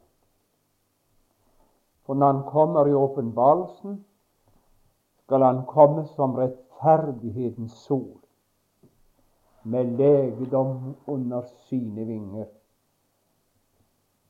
For 2.07 2.15
når 2.15 2.33
han 2.33 2.43
kommer 2.47 2.87
i 2.87 2.95
åpenbarelsen, 2.95 4.05
skal 5.25 5.43
han 5.43 5.65
komme 5.67 6.07
som 6.15 6.39
rettferdighetens 6.39 7.73
sol, 7.73 8.19
med 9.63 9.97
legedom 9.99 10.95
under 11.07 11.43
sine 11.69 12.07
vinger. 12.07 12.47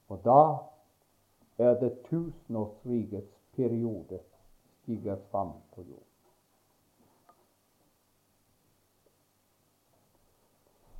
Og 0.08 0.20
da 0.24 0.71
er 1.62 1.74
det 1.80 1.92
tusenårsrikets 2.10 3.38
periode 3.56 4.18
stiger 4.82 5.16
fram 5.30 5.52
på 5.74 5.82
jord. 5.82 6.08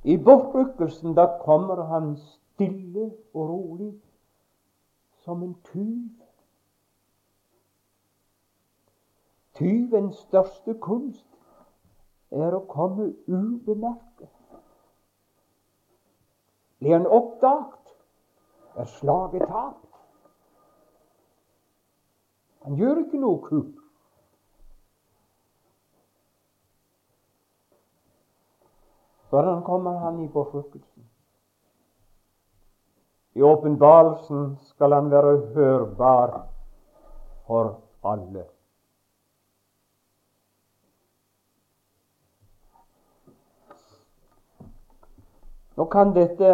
I 0.03 0.17
bortrykkelsen 0.17 1.15
da 1.15 1.27
kommer 1.45 1.83
han 1.83 2.15
stille 2.17 3.11
og 3.33 3.49
rolig 3.49 3.93
som 5.23 5.43
en 5.43 5.55
tyv. 5.63 6.09
Tyvens 9.55 10.15
største 10.15 10.75
kunst 10.81 11.27
er 12.31 12.55
å 12.57 12.65
komme 12.67 13.13
ubemerket. 13.27 14.31
Blir 16.81 16.97
han 16.97 17.07
oppdaget, 17.07 17.95
er 18.75 18.89
slaget 18.97 19.47
tapt. 19.47 19.82
Han 22.63 22.75
gjør 22.79 23.01
ikke 23.03 23.19
noe 23.19 23.39
kupp. 23.43 23.79
Hvordan 29.33 29.63
kommer 29.65 29.97
han 29.97 30.19
i 30.23 30.27
forfrukkelsen? 30.29 31.09
I 33.33 33.41
åpenbarelsen 33.41 34.57
skal 34.69 34.93
han 34.93 35.09
være 35.11 35.37
hørbar 35.55 36.35
for 37.47 37.71
alle. 38.03 38.45
Nå 45.75 45.85
kan 45.89 46.13
dette 46.13 46.53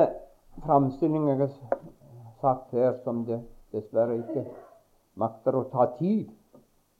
framstillingen 0.63 1.27
jeg 1.27 1.37
har 1.37 1.77
sagt 2.41 2.71
her, 2.71 2.95
som 3.03 3.25
det 3.27 3.41
dessverre 3.75 4.15
ikke 4.21 4.45
makter 5.19 5.57
å 5.59 5.67
ta 5.71 5.89
tid 5.97 6.29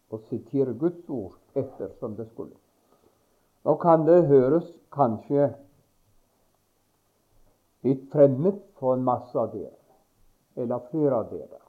og 0.10 0.26
sitere 0.30 0.74
Guds 0.74 1.10
ord 1.10 1.38
etter 1.58 1.92
som 2.00 2.16
det 2.18 2.28
skulle. 2.32 2.56
Nå 3.66 3.76
kan 3.82 4.06
det 4.08 4.26
høres 4.30 4.68
kanskje 4.96 5.50
litt 7.88 8.08
fremmed 8.12 8.60
for 8.80 8.98
en 8.98 9.06
masse 9.08 9.36
av 9.40 9.52
dere, 9.54 9.76
eller 10.60 10.88
flere 10.92 11.22
av 11.22 11.30
dere. 11.32 11.62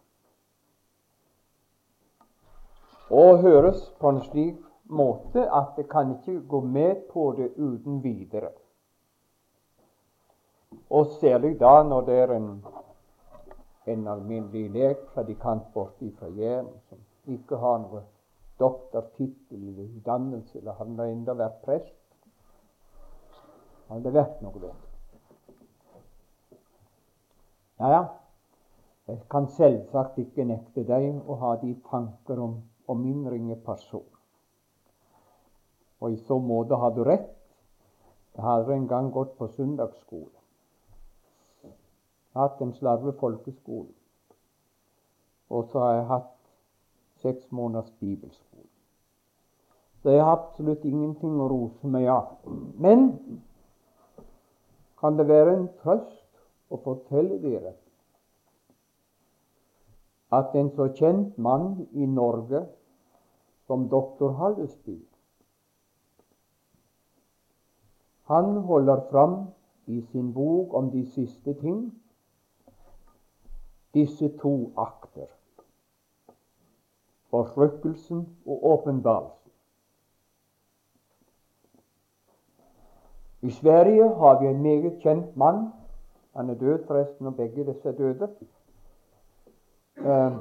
Og 3.10 3.42
høres 3.42 3.82
på 3.98 4.10
en 4.10 4.22
slik 4.30 4.58
måte 4.90 5.42
at 5.50 5.76
det 5.76 5.88
kan 5.90 6.14
ikke 6.14 6.40
gå 6.50 6.60
med 6.66 7.06
på 7.10 7.32
det 7.38 7.52
uten 7.56 8.02
videre. 8.02 8.52
Og 10.90 11.06
særlig 11.18 11.56
da 11.60 11.82
når 11.86 12.06
det 12.06 12.18
er 12.24 12.34
en, 12.36 12.48
en 13.92 14.06
alminnelig 14.08 14.70
lekpredikant 14.74 15.72
borte 15.74 16.10
fra 16.18 16.28
Jæren 16.36 16.70
som 16.88 16.98
ikke 17.34 17.58
har 17.60 17.78
noe 17.82 18.02
doktortittel 18.60 19.58
eller 19.58 19.88
utdannelse, 19.88 20.58
eller 20.58 20.76
hadde 20.78 21.08
enda 21.12 21.34
vært 21.36 21.60
prest. 21.64 21.96
Hadde 23.88 24.04
det 24.06 24.14
vært 24.14 24.42
noe 24.44 24.62
da. 24.62 24.72
Ja, 27.80 27.92
ja. 27.94 28.02
Jeg 29.08 29.22
kan 29.32 29.48
selvsagt 29.50 30.18
ikke 30.22 30.44
nekte 30.46 30.84
deg 30.86 31.24
å 31.26 31.36
ha 31.40 31.54
de 31.62 31.72
tanker 31.90 32.38
om, 32.38 32.60
om 32.86 33.00
min 33.00 33.24
ringe 33.32 33.56
person. 33.64 34.06
Og 36.00 36.14
i 36.14 36.20
så 36.28 36.38
måte 36.38 36.78
har 36.78 36.92
du 36.94 37.02
rett. 37.04 37.32
Jeg 38.36 38.44
har 38.44 38.70
en 38.70 38.86
gang 38.88 39.10
gått 39.12 39.32
på 39.38 39.48
søndagsskole. 39.56 40.39
Jeg 42.30 42.40
har 42.40 42.48
hatt 42.48 42.60
en 42.62 42.74
slarve 42.74 43.12
folkeskole. 43.18 43.88
Og 45.50 45.68
så 45.72 45.78
har 45.78 45.94
jeg 45.94 46.06
hatt 46.06 46.36
seks 47.22 47.52
måneders 47.52 47.90
bibelskole. 48.00 48.68
Så 50.02 50.10
jeg 50.10 50.24
har 50.24 50.36
absolutt 50.36 50.84
ingenting 50.84 51.40
å 51.40 51.48
rose 51.50 51.90
meg 51.90 52.06
av. 52.08 52.36
Men 52.78 53.10
kan 55.00 55.18
det 55.18 55.26
være 55.28 55.56
en 55.56 55.68
trøst 55.82 56.26
å 56.70 56.78
fortelle 56.84 57.40
dere 57.42 57.74
at 60.30 60.54
en 60.54 60.70
så 60.76 60.86
kjent 60.94 61.38
mann 61.38 61.88
i 61.90 62.06
Norge 62.06 62.62
som 63.66 63.88
doktor 63.90 64.36
Hallesby 64.38 65.00
Han 68.30 68.60
holder 68.62 69.00
fram 69.10 69.34
i 69.86 70.00
sin 70.12 70.32
bok 70.32 70.74
om 70.74 70.90
de 70.90 71.02
siste 71.10 71.54
ting 71.58 71.80
disse 73.94 74.28
to 74.38 74.72
akter 74.76 75.26
forfrykkelsen 77.30 78.36
og 78.46 78.66
åpenbarelsen. 78.66 79.50
I 83.42 83.50
Sverige 83.50 84.08
har 84.14 84.40
vi 84.40 84.46
en 84.46 84.62
meget 84.62 84.98
kjent 85.02 85.36
mann 85.36 85.70
han 86.36 86.50
er 86.50 86.54
død, 86.54 86.86
forresten, 86.86 87.26
og 87.26 87.36
begge 87.36 87.66
disse 87.66 87.88
er 87.88 87.92
døde. 87.92 88.28
Eh, 89.96 90.32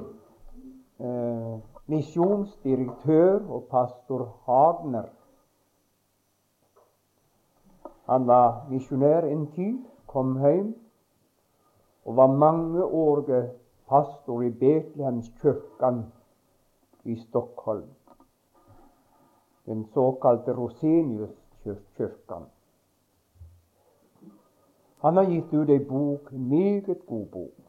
eh, 1.06 1.58
misjonsdirektør 1.86 3.48
og 3.48 3.64
pastor 3.70 4.36
Hagner. 4.46 5.08
Han 8.06 8.26
var 8.26 8.66
misjonær 8.70 9.20
en 9.20 9.46
tid, 9.52 9.78
kom 10.06 10.38
hjem 10.38 10.76
og 12.10 12.16
var 12.16 12.26
mangeårig 12.26 13.50
pastor 13.88 14.42
i 14.42 14.50
Betlehemskirken 14.50 16.12
i 17.04 17.16
Stockholm. 17.16 17.90
Den 19.66 19.84
såkalte 19.94 20.52
Rosenius-kirken. 20.52 22.42
Han 24.98 25.16
har 25.16 25.24
gitt 25.30 25.54
ut 25.54 25.70
ei 25.70 25.84
bok, 25.84 26.32
en 26.32 26.48
meget 26.48 27.06
god 27.06 27.26
bok, 27.26 27.62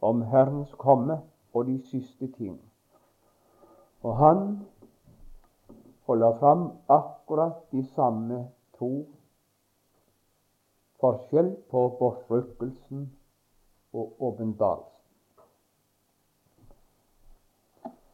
om 0.00 0.22
Herrens 0.22 0.72
komme 0.78 1.20
og 1.52 1.66
de 1.66 1.76
siste 1.90 2.32
ting. 2.32 2.56
Og 4.02 4.16
han 4.16 4.66
holder 6.06 6.38
fram 6.38 6.70
akkurat 6.88 7.72
de 7.72 7.84
samme 7.84 8.48
to 8.78 9.04
forskjell 11.00 11.56
på 11.70 11.88
bortrykkelsen 11.98 13.10
og 13.92 14.16
åpenbarelsen. 14.20 15.00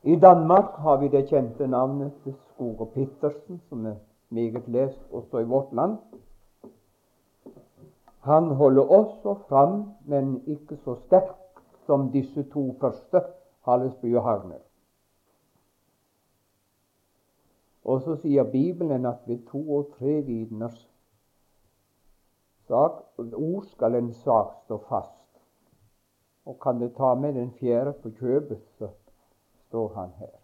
I 0.02 0.16
Danmark 0.16 0.76
har 0.78 1.00
vi 1.00 1.08
det 1.08 1.28
kjente 1.28 1.66
navnet 1.66 2.12
til 2.22 2.34
Skore 2.34 2.86
Pittersen, 2.94 3.62
som 3.68 3.86
er 3.86 3.96
meget 4.30 4.68
lest 4.68 5.00
også 5.12 5.38
i 5.38 5.44
vårt 5.44 5.72
land. 5.72 5.96
Han 8.20 8.44
holder 8.44 8.82
også 8.82 9.34
fram, 9.48 9.92
men 10.04 10.42
ikke 10.46 10.76
så 10.84 10.94
sterkt 11.06 11.60
som 11.86 12.12
disse 12.12 12.42
to 12.42 12.76
første, 12.80 13.22
Hallesby 13.64 14.16
og 14.16 14.22
Hagner. 14.22 14.62
Og 17.84 18.00
så 18.02 18.16
sier 18.22 18.44
Bibelen 18.50 19.06
at 19.06 19.26
ved 19.26 19.38
to 19.50 19.60
og 19.72 19.90
tre 19.98 20.20
vitners 20.26 20.88
sak, 22.68 23.02
ord 23.18 23.64
skal 23.64 23.94
en 23.94 24.12
sak 24.12 24.54
stå 24.64 24.78
fast. 24.88 25.22
Og 26.46 26.60
kan 26.62 26.80
det 26.80 26.94
ta 26.94 27.14
med 27.14 27.34
den 27.34 27.50
fjerde 27.58 27.92
på 27.92 28.10
kjøpet, 28.10 28.62
så 28.78 28.88
står 29.68 29.88
han 29.94 30.10
her. 30.18 30.34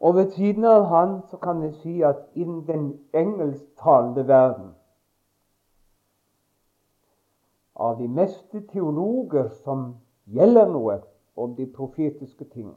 Og 0.00 0.14
ved 0.14 0.30
siden 0.30 0.64
av 0.64 0.84
han 0.84 1.20
så 1.30 1.36
kan 1.36 1.62
jeg 1.62 1.74
si 1.74 2.02
at 2.02 2.16
innen 2.34 2.66
den 2.66 3.00
engelsktalende 3.12 4.28
verden 4.28 4.74
av 7.74 7.98
de 7.98 8.08
meste 8.08 8.60
teologer 8.72 9.48
som 9.64 9.96
gjelder 10.24 10.70
noe 10.70 11.00
om 11.38 11.54
de 11.54 11.66
profetiske 11.66 12.44
ting, 12.44 12.70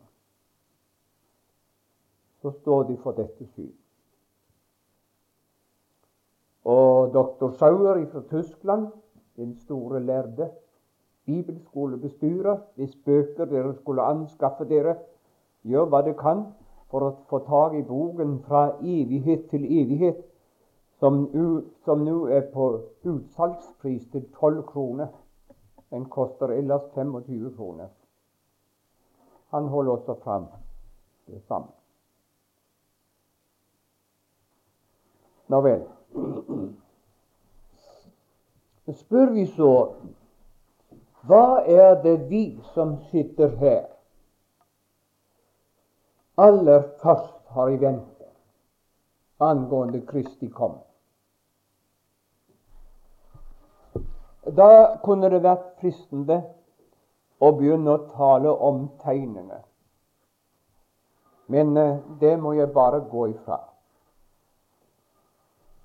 så 2.41 2.51
står 2.51 2.83
de 2.89 2.97
for 2.97 3.17
dette 3.17 3.45
syn. 3.53 3.80
Og 6.65 7.13
doktor 7.13 7.51
Sauer 7.51 8.05
fra 8.11 8.21
Tyskland, 8.29 8.87
den 9.35 9.55
store 9.55 9.99
lærde 9.99 10.49
bibelskolebestyrer, 11.25 12.57
hvis 12.75 12.95
bøker 13.05 13.45
dere 13.45 13.75
skulle 13.75 14.01
anskaffe 14.01 14.65
dere, 14.69 14.95
gjør 15.63 15.85
hva 15.85 16.01
dere 16.05 16.17
kan 16.17 16.43
for 16.91 17.07
å 17.07 17.15
få 17.29 17.39
tak 17.47 17.77
i 17.79 17.81
boken 17.87 18.39
'Fra 18.43 18.75
evighet 18.81 19.49
til 19.49 19.65
evighet', 19.65 20.23
som 20.99 21.99
nå 22.05 22.25
er 22.25 22.41
på 22.53 22.81
utsalgspris 23.03 24.05
til 24.11 24.25
12 24.39 24.63
kroner. 24.63 25.07
Den 25.89 26.05
koster 26.05 26.47
ellers 26.47 26.81
25 26.95 27.55
kroner. 27.55 27.87
Han 29.49 29.67
holder 29.67 29.91
også 29.91 30.13
fram 30.23 30.45
det 31.27 31.41
samme. 31.47 31.67
Nå 35.47 35.61
vel. 35.61 36.00
Spør 38.91 39.31
vi 39.33 39.45
så 39.55 39.71
Hva 41.27 41.61
er 41.63 42.01
det 42.03 42.29
vi 42.29 42.45
som 42.73 42.95
sitter 43.11 43.55
her, 43.61 43.83
aller 46.37 46.81
først 47.03 47.53
har 47.55 47.69
i 47.69 47.77
vente 47.79 48.25
angående 49.39 50.01
Kristi 50.07 50.49
komme? 50.49 50.81
Da 54.57 54.97
kunne 55.05 55.29
det 55.29 55.43
vært 55.45 55.67
fristende 55.79 56.41
å 57.39 57.51
begynne 57.57 57.93
å 57.93 58.05
tale 58.15 58.49
om 58.49 58.87
tegnene. 59.03 59.61
Men 61.51 61.77
eh, 61.77 61.99
det 62.19 62.37
må 62.41 62.53
jeg 62.57 62.73
bare 62.73 63.03
gå 63.11 63.27
ifra. 63.35 63.70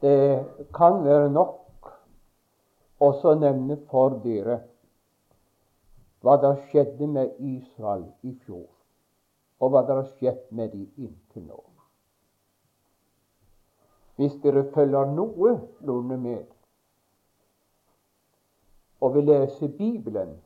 Det 0.07 0.67
kan 0.75 1.05
være 1.05 1.31
nok 1.31 1.93
også 3.01 3.33
nevne 3.35 3.75
for 3.91 4.21
dere 4.23 4.61
hva 6.23 6.37
det 6.43 6.53
skjedde 6.69 7.09
med 7.11 7.41
Israel 7.43 8.05
i 8.23 8.35
fjor, 8.45 8.69
og 9.59 9.73
hva 9.73 9.83
det 9.89 9.97
har 9.99 10.13
skjedd 10.13 10.45
med 10.55 10.71
dem 10.77 10.85
inntil 10.95 11.49
nå. 11.49 11.59
Hvis 14.19 14.37
dere 14.45 14.63
følger 14.77 15.11
noe 15.11 15.57
noenlunde 15.57 16.21
med, 16.23 16.47
og 19.01 19.15
vil 19.15 19.27
lese 19.33 19.69
Bibelen, 19.69 20.37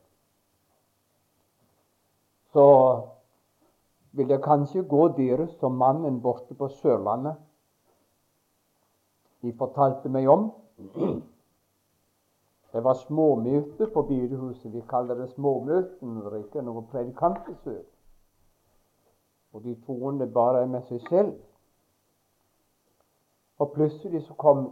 så 2.57 2.66
vil 4.16 4.33
det 4.33 4.40
kanskje 4.49 4.88
gå 4.88 5.05
dere 5.20 5.51
som 5.61 5.77
mannen 5.85 6.23
borte 6.25 6.57
på 6.57 6.73
Sørlandet 6.81 7.37
de 9.42 9.53
fortalte 9.59 10.09
meg 10.09 10.29
om. 10.29 10.50
Det 12.72 12.85
var 12.85 12.94
småmøte 12.94 13.87
på 13.94 14.03
bedehuset. 14.03 14.72
Vi 14.72 14.83
kaller 14.88 15.14
det 15.14 15.31
småmøten. 15.31 16.16
Det 16.16 16.33
er 16.33 16.37
ikke 16.44 16.62
noe 16.62 16.85
predikantbesøk. 16.90 17.87
Og 19.53 19.64
de 19.64 19.74
troende 19.87 20.26
bare 20.31 20.62
er 20.62 20.66
med 20.70 20.83
seg 20.88 21.00
selv. 21.09 21.33
Og 23.59 23.72
plutselig 23.72 24.22
så 24.22 24.35
kom 24.35 24.68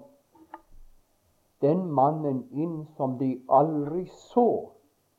den 1.61 1.91
mannen 1.93 2.45
inn 2.53 2.87
som 2.97 3.19
de 3.19 3.35
aldri 3.51 4.07
så, 4.31 4.71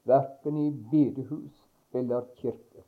verken 0.07 0.57
i 0.57 0.69
bedehus 0.91 1.67
eller 1.93 2.23
kirke. 2.39 2.83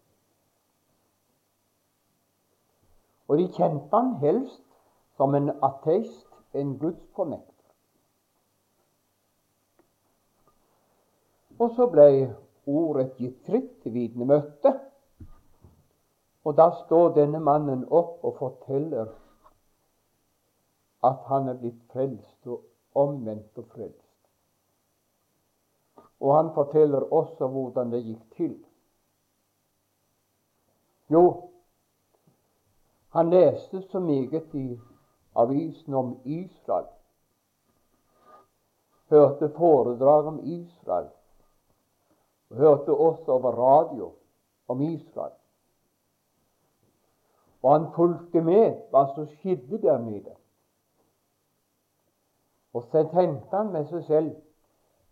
Og 3.28 3.38
de 3.38 3.48
kjente 3.54 3.96
han 3.96 4.16
helst 4.24 4.64
som 5.20 5.36
en 5.36 5.52
ateist, 5.64 6.31
en 6.54 6.78
gudsfornekter. 6.78 7.52
Og 11.60 11.76
så 11.76 11.88
ble 11.92 12.08
ordet 12.66 13.12
gitt 13.18 13.38
fritt 13.46 13.74
til 13.84 13.94
vitnemøtet. 13.94 14.80
Og 16.44 16.58
da 16.58 16.72
står 16.86 17.14
denne 17.20 17.40
mannen 17.40 17.84
opp 17.86 18.24
og 18.26 18.38
forteller 18.40 19.12
at 21.06 21.22
han 21.30 21.50
er 21.50 21.60
blitt 21.62 21.82
frelst 21.94 22.50
og 22.50 22.66
omvendt 22.98 23.58
og 23.62 23.68
frelst. 23.76 23.98
Og 26.22 26.36
han 26.36 26.52
forteller 26.54 27.06
også 27.14 27.48
hvordan 27.48 27.94
det 27.94 28.04
gikk 28.06 28.26
til. 28.38 28.58
Jo, 31.12 31.24
han 33.14 33.30
leste 33.30 33.82
så 33.92 34.00
meget 34.00 34.54
i 34.54 34.80
avisen 35.36 35.94
om 35.94 36.20
Israel. 36.26 36.88
Hørte 39.10 39.50
foredrag 39.58 40.26
om 40.26 40.40
Israel. 40.44 41.08
Og 42.50 42.58
hørte 42.58 42.90
også 42.90 43.32
over 43.32 43.52
radio 43.52 44.12
om 44.68 44.82
Israel. 44.82 45.34
Og 47.64 47.74
han 47.74 47.92
fulgte 47.96 48.42
med 48.42 48.78
hva 48.90 49.06
som 49.16 49.28
skjedde 49.28 49.82
der 49.82 49.98
nede. 49.98 50.36
Og 52.74 52.84
så 52.84 53.04
tenkte 53.12 53.58
han 53.58 53.72
med 53.72 53.86
seg 53.92 54.04
selv 54.08 54.32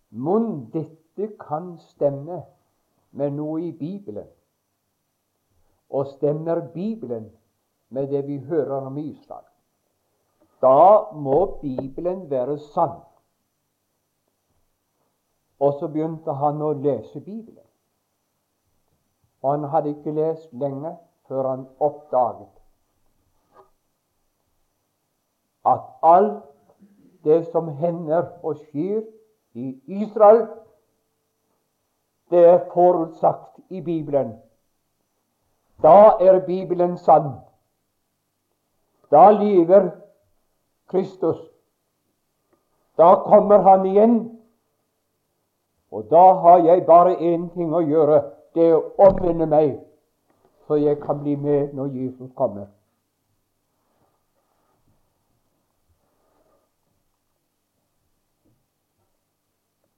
Mon 0.09 0.69
dette 0.73 1.27
kan 1.37 1.75
stemme 1.91 2.41
med 3.11 3.35
noe 3.35 3.61
i 3.67 3.71
Bibelen? 3.77 4.25
Og 5.89 6.07
stemmer 6.15 6.63
Bibelen 6.73 7.29
med 7.89 8.07
det 8.07 8.27
vi 8.27 8.37
hører 8.37 8.87
om 8.87 8.97
Israel? 8.97 9.48
Da 10.61 11.11
må 11.13 11.59
Bibelen 11.61 12.29
være 12.29 12.57
sann. 12.59 12.99
Og 15.59 15.73
så 15.79 15.87
begynte 15.87 16.33
han 16.33 16.61
å 16.61 16.73
lese 16.73 17.19
Bibelen. 17.19 17.65
Og 19.41 19.51
han 19.51 19.67
hadde 19.71 19.95
ikke 19.95 20.15
lest 20.15 20.49
lenge 20.51 20.95
før 21.27 21.47
han 21.49 21.67
oppdaget 21.79 22.59
at 25.65 25.79
alt 26.01 26.43
det 27.23 27.47
som 27.51 27.67
hender 27.67 28.23
og 28.43 28.55
skjer 28.55 29.01
i 29.53 29.81
Israel, 29.85 30.47
det 32.29 32.45
er 32.45 32.69
forutsagt 32.73 33.59
i 33.69 33.81
Bibelen. 33.81 34.33
Da 35.83 36.15
er 36.19 36.39
Bibelen 36.45 36.97
sann. 36.97 37.31
Da 39.11 39.31
lever 39.31 39.91
Kristus. 40.89 41.37
Da 42.97 43.15
kommer 43.15 43.57
han 43.57 43.85
igjen. 43.85 44.39
Og 45.91 46.09
da 46.09 46.33
har 46.33 46.57
jeg 46.57 46.85
bare 46.85 47.15
én 47.15 47.49
ting 47.53 47.73
å 47.73 47.81
gjøre. 47.81 48.21
Det 48.53 48.65
er 48.65 48.75
å 48.75 48.91
omvende 49.07 49.45
meg, 49.49 49.77
så 50.67 50.77
jeg 50.77 50.99
kan 51.01 51.21
bli 51.23 51.35
med 51.35 51.73
når 51.77 51.93
Jesus 51.93 52.31
kommer. 52.35 52.67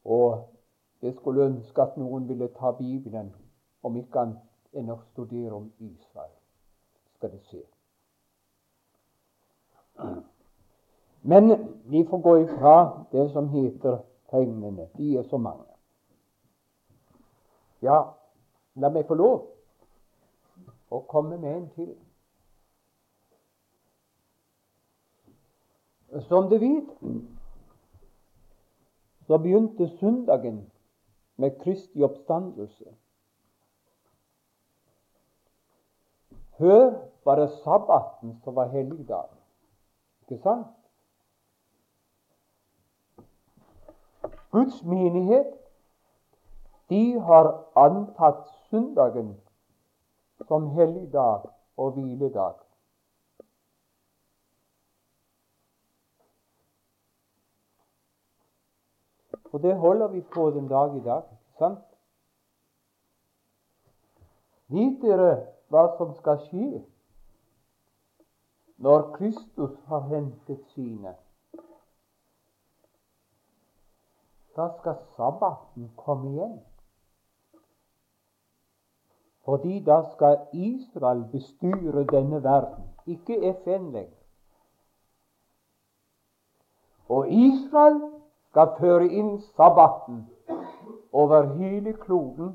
Og 0.05 0.47
jeg 1.01 1.15
skulle 1.15 1.45
ønske 1.45 1.81
at 1.81 1.97
noen 1.97 2.27
ville 2.27 2.47
ta 2.59 2.71
Bibelen, 2.71 3.31
om 3.83 3.95
ikke 3.97 4.25
annet 4.25 4.77
enn 4.77 4.91
å 4.91 4.99
studere 5.11 5.55
om 5.55 5.71
Israel. 5.79 6.35
Skal 7.15 7.31
det 7.31 7.41
se. 7.51 7.63
Men 11.21 11.73
vi 11.85 12.05
får 12.05 12.17
gå 12.17 12.37
ifra 12.37 13.05
det 13.11 13.29
som 13.31 13.49
heter 13.49 13.97
tegnene. 14.29 14.87
De 14.97 15.17
er 15.17 15.23
så 15.23 15.37
mange. 15.37 15.65
Ja, 17.81 18.03
la 18.75 18.89
meg 18.89 19.07
få 19.09 19.17
lov 19.17 19.37
å 20.91 21.01
komme 21.09 21.37
med 21.41 21.55
en 21.55 21.67
til. 21.75 21.91
Som 26.27 26.49
du 26.51 26.57
vet, 26.59 26.89
så 29.27 29.37
begynte 29.37 29.87
søndagen 29.99 30.59
med 31.39 31.57
Kristi 31.61 32.03
oppstandelse. 32.03 32.91
Før 36.59 36.91
var 37.25 37.39
det 37.39 37.49
sabbaten 37.63 38.35
som 38.43 38.55
var 38.55 38.73
helligdag. 38.73 39.31
Ikke 40.27 40.41
sant? 40.43 40.80
Guds 44.51 44.83
menighet 44.83 45.53
de 46.89 47.19
har 47.19 47.47
antatt 47.75 48.49
søndagen 48.69 49.37
som 50.47 50.67
helligdag 50.75 51.47
og 51.77 51.91
hviledag. 51.91 52.53
Og 59.51 59.63
det 59.63 59.77
holder 59.77 60.07
vi 60.07 60.21
på 60.21 60.49
den 60.51 60.67
dag 60.67 60.97
i 60.97 61.03
dag. 61.03 61.23
sant? 61.57 61.79
Vet 64.67 65.01
dere 65.01 65.31
hva 65.71 65.83
som 65.97 66.13
skal 66.15 66.39
skje 66.47 66.83
når 68.81 69.03
Kristus 69.17 69.75
har 69.91 70.07
hentet 70.07 70.63
sine? 70.75 71.11
Da 74.55 74.69
skal 74.79 74.95
sabbaten 75.15 75.91
komme 75.95 76.31
igjen. 76.31 76.59
Fordi 79.45 79.79
da 79.83 80.01
skal 80.13 80.37
Israel 80.53 81.23
bestyre 81.31 82.03
denne 82.03 82.43
verden, 82.43 82.83
ikke 83.05 83.53
FN 83.63 83.91
lenger. 83.91 84.17
Og 87.09 87.29
Israel 87.29 88.01
skal 88.49 88.75
føre 88.79 89.07
inn 89.07 89.39
sabbaten 89.55 90.27
over 91.11 91.53
hele 91.55 91.93
kloden 91.93 92.53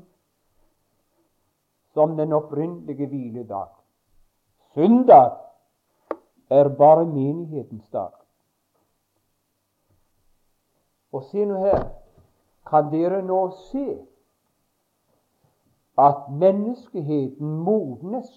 som 1.93 2.17
den 2.17 2.33
opprinnelige 2.33 3.07
hviledag. 3.07 3.67
Søndag 4.73 5.37
er 6.49 6.69
bare 6.77 7.05
menighetens 7.05 7.89
dag. 7.89 8.26
Og 11.17 11.23
se 11.31 11.45
nå 11.49 11.63
her. 11.63 11.87
Kan 12.67 12.91
dere 12.91 13.23
nå 13.25 13.39
se 13.71 13.85
at 15.97 16.27
menneskeheten 16.29 17.55
modnes 17.65 18.29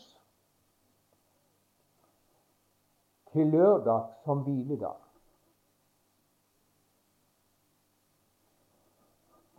til 3.33 3.53
lørdag 3.53 4.07
som 4.25 4.45
hviledag. 4.47 4.97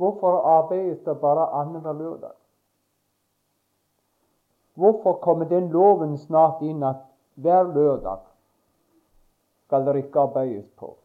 Hvorfor 0.02 0.42
arbeides 0.42 1.04
det 1.06 1.20
bare 1.22 1.46
annenhver 1.62 1.94
lørdag? 1.94 2.34
Hvorfor 4.74 5.14
kommer 5.14 5.46
den 5.46 5.70
loven 5.70 6.18
snart 6.18 6.62
inn 6.66 6.84
at 6.84 7.04
hver 7.36 7.64
lørdag 7.74 8.24
skal 9.68 9.86
det 9.86 9.96
ikke 9.96 10.20
arbeides 10.20 10.70
på? 10.80 10.96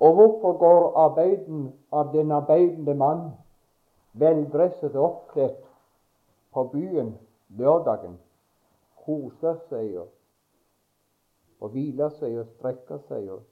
Og 0.00 0.14
hvorfor 0.16 0.58
går 0.58 0.96
arbeiden 0.96 1.72
av 1.92 2.12
den 2.12 2.32
arbeidende 2.32 2.94
mann 2.94 3.26
veldresset 4.12 4.96
og 4.96 5.04
oppkledd 5.04 5.58
på 6.54 6.64
byen 6.72 7.12
lørdagen, 7.58 8.16
koser 9.04 9.58
seg 9.68 9.98
og, 10.00 10.08
og 11.60 11.74
hviler 11.74 12.12
seg 12.16 12.38
og 12.40 12.48
strekker 12.56 13.02
seg 13.08 13.28
og, 13.34 13.44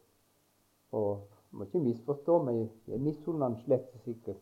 og 0.96 1.10
må 1.50 1.68
ikke 1.68 1.84
misforstå 1.84 2.38
meg, 2.44 2.64
jeg 2.88 3.00
misunner 3.00 3.48
han 3.48 3.60
slett 3.64 4.08
ikke. 4.08 4.34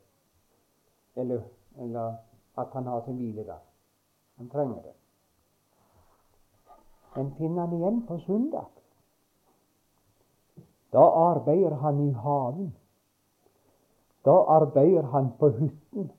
Eller, 1.16 1.42
eller 1.78 2.16
at 2.58 2.72
han 2.74 2.86
har 2.90 3.04
sin 3.04 3.18
hviledag. 3.18 3.60
Han 4.36 4.48
trenger 4.52 4.82
det. 4.82 4.94
Men 7.16 7.30
finner 7.38 7.66
han 7.66 7.76
igjen 7.78 8.02
på 8.08 8.18
søndag. 8.26 8.66
Da 10.92 11.04
arbeider 11.30 11.74
han 11.74 12.00
i 12.00 12.12
haven. 12.12 12.76
Da 14.24 14.36
arbeider 14.58 15.02
han 15.02 15.32
på 15.38 15.48
hytten. 15.48 16.12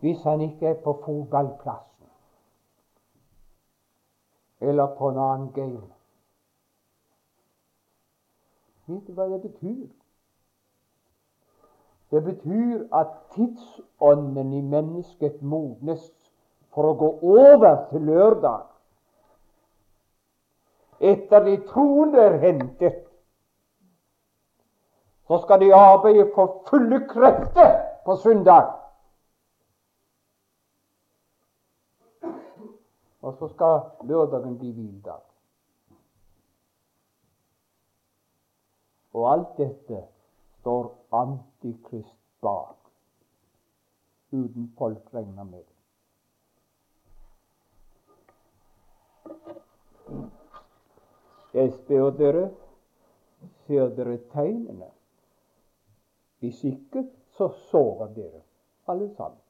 Hvis 0.00 0.22
han 0.22 0.40
ikke 0.40 0.66
er 0.66 0.82
på 0.84 1.00
fotballplassen 1.04 1.90
eller 4.60 4.86
på 4.98 5.08
en 5.08 5.18
annen 5.18 5.52
game. 5.52 5.82
Vet 8.86 9.06
du 9.06 9.12
hva 9.12 9.28
det 9.30 9.40
betyr? 9.42 9.86
Det 12.10 12.24
betyr 12.24 12.88
at 12.92 13.14
tidsånden 13.34 14.52
i 14.52 14.60
mennesket 14.60 15.42
modnes 15.42 16.10
for 16.74 16.90
å 16.90 16.96
gå 16.98 17.10
over 17.22 17.86
til 17.92 18.08
lørdag. 18.10 18.66
Etter 21.00 21.44
de 21.44 21.54
troende 21.66 22.20
er 22.20 22.36
hentet, 22.38 23.06
så 25.26 25.38
skal 25.38 25.60
de 25.60 25.74
arbeide 25.74 26.26
for 26.34 26.64
fulle 26.68 27.08
krefter 27.08 27.70
på 28.04 28.16
søndag. 28.16 28.72
Og 33.22 33.34
så 33.38 33.48
skal 33.48 34.08
lørdagen 34.08 34.58
bli 34.58 34.72
hviledag. 34.72 35.20
Og 39.12 39.32
alt 39.32 39.56
dette 39.56 40.04
står 40.60 40.94
Antikrist 41.12 42.16
bak, 42.40 42.76
uten 44.32 44.72
folk 44.78 45.14
regner 45.14 45.44
med. 45.44 45.64
Jeg 51.54 51.72
spør 51.72 52.10
dere, 52.10 52.50
ser 53.66 53.88
dere 53.94 54.18
tegnene? 54.32 54.90
Hvis 56.38 56.64
ikke, 56.64 57.08
så 57.36 57.48
sårer 57.70 58.14
dere, 58.14 58.42
alle 58.88 59.10
sammen. 59.16 59.40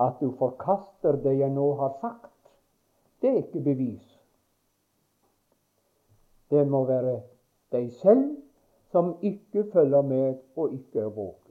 At 0.00 0.20
du 0.20 0.30
forkaster 0.38 1.16
det 1.24 1.38
jeg 1.38 1.50
nå 1.50 1.74
har 1.74 1.96
sagt, 2.00 2.32
det 3.22 3.30
er 3.30 3.36
ikke 3.36 3.64
bevis. 3.64 4.12
Det 6.50 6.66
må 6.68 6.84
være 6.84 7.22
deg 7.72 7.88
selv 8.02 8.36
som 8.92 9.16
ikke 9.22 9.64
følger 9.72 10.02
med 10.02 10.36
og 10.56 10.72
ikke 10.72 11.00
er 11.00 11.08
våken. 11.08 11.42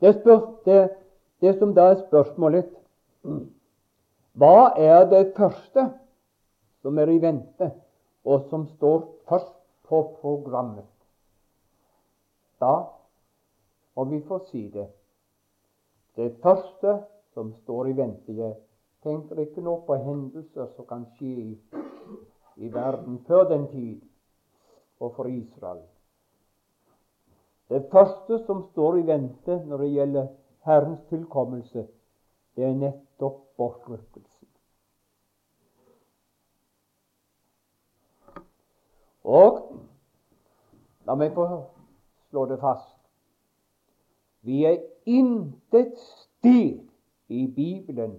Det, 0.00 0.20
spørs, 0.20 0.64
det, 0.64 0.90
det 1.44 1.58
som 1.58 1.74
da 1.76 1.90
er 1.92 2.00
spørsmålet 2.06 2.70
Hva 4.40 4.72
er 4.80 5.04
det 5.10 5.34
første 5.36 5.90
som 6.82 6.98
er 6.98 7.10
i 7.12 7.20
vente, 7.20 7.70
og 8.24 8.48
som 8.50 8.66
står 8.76 9.04
først 9.28 9.56
på 9.88 10.00
programmet? 10.20 10.88
Da 12.60 12.74
må 13.96 14.04
vi 14.10 14.20
få 14.28 14.40
si 14.50 14.68
det. 14.72 14.88
Det 16.16 16.32
første 16.42 16.98
som 17.34 17.52
står 17.62 17.88
i 17.92 17.96
vente 17.96 18.32
Jeg 18.32 18.54
tenker 19.02 19.40
ikke 19.44 19.60
nå 19.60 19.80
på 19.86 19.96
hendelser 20.00 20.70
som 20.76 20.86
kan 20.88 21.04
skje 21.16 21.32
i, 21.44 21.58
i 22.56 22.72
verden 22.72 23.20
før 23.28 23.48
den 23.50 23.68
tid, 23.68 24.00
og 25.00 25.12
for 25.16 25.28
Israel. 25.28 25.82
Det 27.68 27.84
første 27.92 28.38
som 28.46 28.64
står 28.72 28.98
i 28.98 29.06
vente 29.06 29.60
når 29.66 29.84
det 29.84 29.92
gjelder 29.92 30.26
Herrens 30.64 31.00
tilkommelse, 31.08 31.86
det 32.56 32.64
er 32.64 32.74
nettopp 32.78 33.40
bortrykkelsen. 33.58 34.48
Og 39.24 39.60
la 41.08 41.16
meg 41.16 41.32
få 41.36 41.46
slå 42.28 42.44
det 42.48 42.60
fast 42.60 42.94
vi 44.44 44.64
er 44.68 44.82
intet 45.08 45.96
sted 45.98 46.82
i 47.32 47.46
Bibelen 47.48 48.18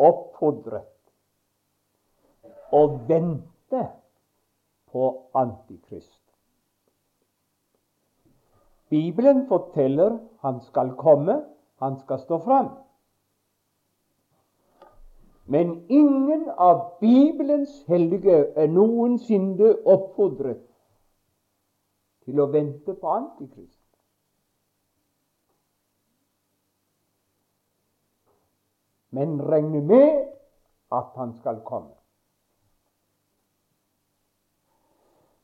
oppfordret 0.00 0.88
å 2.72 2.80
vente 3.08 3.82
på 4.88 5.10
Antikrist. 5.36 6.22
Bibelen 8.88 9.44
forteller 9.50 10.16
han 10.40 10.62
skal 10.64 10.94
komme, 10.96 11.42
han 11.82 11.98
skal 12.00 12.18
stå 12.18 12.38
fram. 12.38 12.68
Men 15.46 15.86
ingen 15.88 16.48
av 16.56 17.00
Bibelens 17.00 17.84
hellige 17.88 18.36
er 18.56 18.70
noensinne 18.72 19.74
oppfordret 19.84 20.62
til 22.24 22.40
å 22.40 22.48
vente 22.52 22.94
på 22.94 23.16
Antikrist. 23.18 23.84
men 29.14 29.42
regne 29.42 29.80
med 29.80 30.26
at 30.92 31.12
han 31.14 31.34
skal 31.38 31.60
komme. 31.64 31.94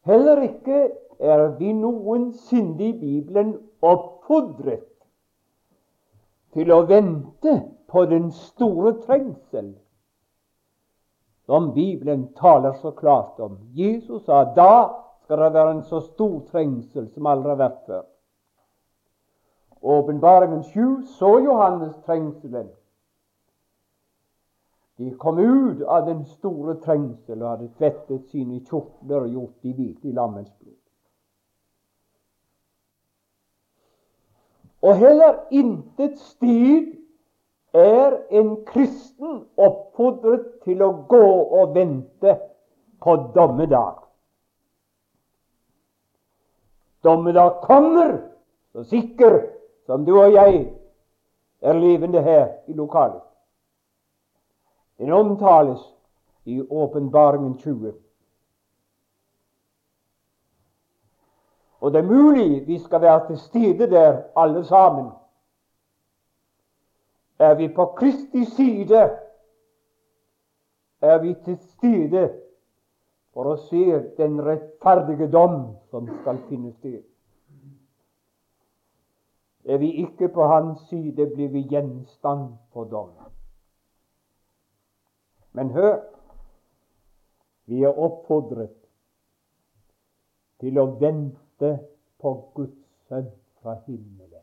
Heller 0.01 0.43
ikke 0.43 0.79
er 1.21 1.45
vi 1.59 1.73
noensinne 1.77 2.89
i 2.89 2.93
Bibelen 2.99 3.53
oppfordret 3.83 4.90
til 6.55 6.73
å 6.73 6.83
vente 6.89 7.55
på 7.91 8.05
den 8.11 8.31
store 8.31 8.95
trengsel 9.05 9.73
som 11.47 11.73
Bibelen 11.75 12.29
taler 12.39 12.73
så 12.79 12.93
klart 12.95 13.41
om. 13.43 13.59
Jesus 13.75 14.25
sa 14.25 14.45
da 14.57 14.73
skal 15.25 15.45
det 15.45 15.53
være 15.55 15.77
en 15.77 15.87
så 15.87 16.01
stor 16.01 16.41
trengsel 16.51 17.09
som 17.11 17.27
aldri 17.27 17.55
har 17.55 17.63
vært 17.63 17.81
før. 17.87 18.05
Åpenbaringen 19.81 20.63
7 20.63 21.07
så 21.19 21.39
Johannes 21.41 21.97
trengselen 22.07 22.69
de 25.01 25.11
kom 25.17 25.39
ut 25.39 25.83
av 25.83 26.07
den 26.07 26.25
store 26.29 26.75
trengsel 26.85 27.41
og 27.41 27.49
hadde 27.49 27.69
tvettet 27.79 28.27
sine 28.29 28.59
kjortler 28.69 29.23
og 29.25 29.31
gjort 29.33 29.63
de 29.65 29.73
hvite 29.73 30.11
i 30.11 30.13
lammens 30.13 30.51
blod. 30.59 30.80
Og 34.83 34.97
heller 34.97 35.35
intet 35.51 36.19
sted 36.19 36.95
er 37.75 38.17
en 38.31 38.65
kristen 38.67 39.45
oppfordret 39.57 40.47
til 40.65 40.83
å 40.83 40.93
gå 41.09 41.27
og 41.61 41.75
vente 41.75 42.37
på 43.01 43.17
dommedag. 43.35 44.01
Dommedag 47.05 47.61
kommer 47.65 48.17
så 48.73 48.85
sikker 48.85 49.41
som 49.87 50.05
du 50.05 50.15
og 50.19 50.33
jeg 50.33 50.65
er 51.61 51.79
levende 51.79 52.23
her 52.25 52.49
i 52.69 52.77
lokalet. 52.77 53.23
Den 55.01 55.13
omtales 55.13 55.81
i 56.45 56.61
Åpenbaringen 56.61 57.55
20. 57.59 57.93
Og 61.91 61.95
det 61.95 62.05
er 62.05 62.09
mulig 62.09 62.67
vi 62.67 62.79
skal 62.79 63.01
være 63.01 63.27
til 63.27 63.39
stede 63.39 63.91
der 63.91 64.23
alle 64.37 64.65
sammen. 64.65 65.11
Er 67.39 67.55
vi 67.55 67.69
på 67.69 67.85
Kristi 67.85 68.45
side, 68.45 69.11
er 71.01 71.19
vi 71.19 71.35
til 71.45 71.59
stede 71.59 72.31
for 73.35 73.51
å 73.51 73.57
se 73.65 73.83
den 74.21 74.39
rettferdige 74.39 75.27
dom 75.33 75.57
som 75.91 76.07
skal 76.21 76.39
finne 76.47 76.71
sted. 76.79 77.03
Er 79.65 79.83
vi 79.83 79.91
ikke 80.05 80.29
på 80.29 80.47
hans 80.47 80.87
side, 80.93 81.27
blir 81.35 81.49
vi 81.49 81.67
gjenstand 81.75 82.55
for 82.73 82.85
dom. 82.85 83.11
Men 85.53 85.75
hør 85.75 85.99
vi 87.67 87.83
er 87.83 87.99
oppfordret 87.99 88.79
til 90.61 90.79
å 90.79 90.87
vente 91.61 91.85
på 92.21 92.45
Guds 92.55 92.79
sønn 93.09 93.31
fra 93.61 93.77
himmelen. 93.87 94.43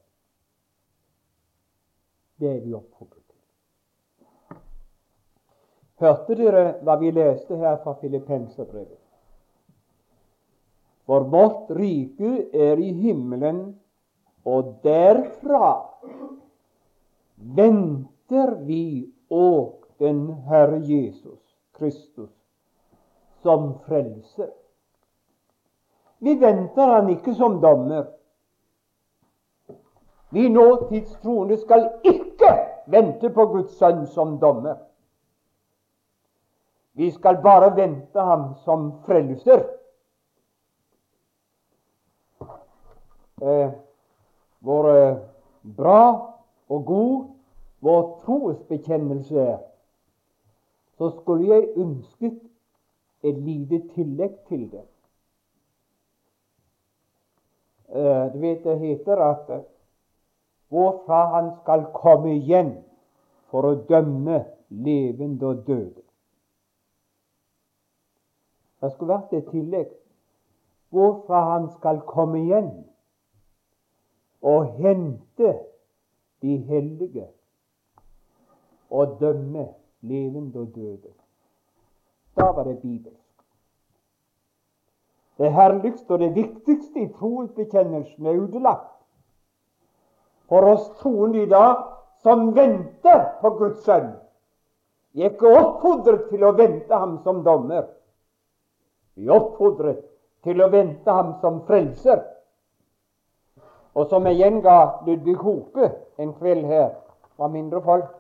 Det 2.38 2.50
er 2.50 2.62
vi 2.62 2.74
oppfordret 2.74 3.24
til. 3.28 4.58
Hørte 5.98 6.36
dere 6.38 6.64
hva 6.86 6.98
vi 7.02 7.12
leste 7.12 7.58
her 7.58 7.80
fra 7.84 7.96
Filippenserbrevet? 8.02 9.02
For 11.08 11.24
vårt 11.32 11.72
rike 11.72 12.50
er 12.54 12.78
i 12.78 12.92
himmelen, 12.94 13.80
og 14.46 14.78
derfra 14.84 15.74
venter 17.58 18.54
vi 18.68 19.08
òg 19.32 19.88
den 20.00 20.28
Herre 20.48 20.80
Jesus 20.84 21.42
Kristus 21.74 22.32
som 23.42 23.74
frelser. 23.88 24.52
Vi 26.20 26.36
venter 26.36 26.88
han 26.88 27.10
ikke 27.10 27.34
som 27.36 27.62
dommer. 27.62 28.06
Vi 30.30 30.50
nåtidstroende 30.50 31.58
skal 31.58 31.90
ikke 32.04 32.52
vente 32.88 33.30
på 33.30 33.46
Guds 33.46 33.78
sønn 33.78 34.06
som 34.08 34.40
dommer. 34.40 34.76
Vi 36.98 37.12
skal 37.12 37.42
bare 37.44 37.76
vente 37.76 38.20
ham 38.20 38.54
som 38.66 38.92
frelser. 39.06 39.64
Eh, 43.42 43.70
vår 44.60 44.90
eh, 44.96 45.18
bra 45.78 46.02
og 46.70 46.86
god 46.86 47.26
vår 47.80 48.20
trosbekjennelse 48.26 49.40
er, 49.40 49.58
så 50.98 51.10
skulle 51.22 51.54
jeg 51.54 51.68
ønsket 51.78 52.40
et 53.24 53.38
lite 53.38 53.84
tillegg 53.94 54.40
til 54.50 54.72
det. 54.72 54.84
Eh, 57.88 58.34
du 58.34 58.40
vet 58.40 58.64
det 58.64 58.80
heter 58.80 59.22
at 59.24 59.50
eh, 59.50 59.64
hvorfra 60.70 61.22
han 61.36 61.52
skal 61.62 61.86
komme 61.96 62.34
igjen 62.36 62.74
for 63.52 63.64
å 63.64 63.78
dømme 63.88 64.42
levende 64.68 65.48
og 65.48 65.64
døde. 65.68 66.04
Det 68.82 68.92
skulle 68.94 69.16
vært 69.16 69.34
et 69.34 69.48
tillegg. 69.54 69.94
Hvorfra 70.92 71.44
han 71.54 71.70
skal 71.78 72.04
komme 72.08 72.44
igjen 72.44 72.70
og 74.44 74.76
hente 74.78 75.54
de 76.44 76.58
hellige 76.68 77.26
og 78.92 79.18
dømme 79.20 79.70
levende 80.02 80.60
og 80.60 80.76
døde. 80.76 81.16
Da 82.38 82.52
var 82.52 82.68
det 82.68 82.80
bibelsk. 82.84 83.27
Det 85.38 85.54
herligste 85.54 86.14
og 86.14 86.20
det 86.20 86.36
viktigste 86.36 87.00
i 87.00 87.12
troesbekjennelsen 87.14 88.26
er 88.26 88.40
utelagt. 88.42 88.94
For 90.50 90.66
oss 90.66 90.88
troende 91.02 91.44
i 91.44 91.50
dag 91.50 91.84
som 92.24 92.56
venter 92.56 93.26
på 93.42 93.50
Guds 93.60 93.84
sønn. 93.86 94.14
Vi 95.14 95.22
er 95.22 95.34
ikke 95.34 95.52
oppfordret 95.60 96.30
til 96.30 96.46
å 96.46 96.54
vente 96.58 96.94
ham 96.96 97.18
som 97.24 97.44
dommer. 97.46 97.86
Vi 99.16 99.28
er 99.28 99.36
oppfordret 99.38 100.02
til 100.46 100.62
å 100.62 100.70
vente 100.74 101.12
ham 101.12 101.36
som 101.42 101.62
frelser. 101.68 102.24
Og 103.98 104.10
som 104.10 104.26
jeg 104.30 104.42
gjenga 104.42 104.78
Ludvig 105.06 105.38
Hope 105.42 105.92
en 106.18 106.34
kveld 106.38 106.66
her 106.70 106.92
fra 107.38 107.50
mindre 107.50 107.82
folk 107.82 108.14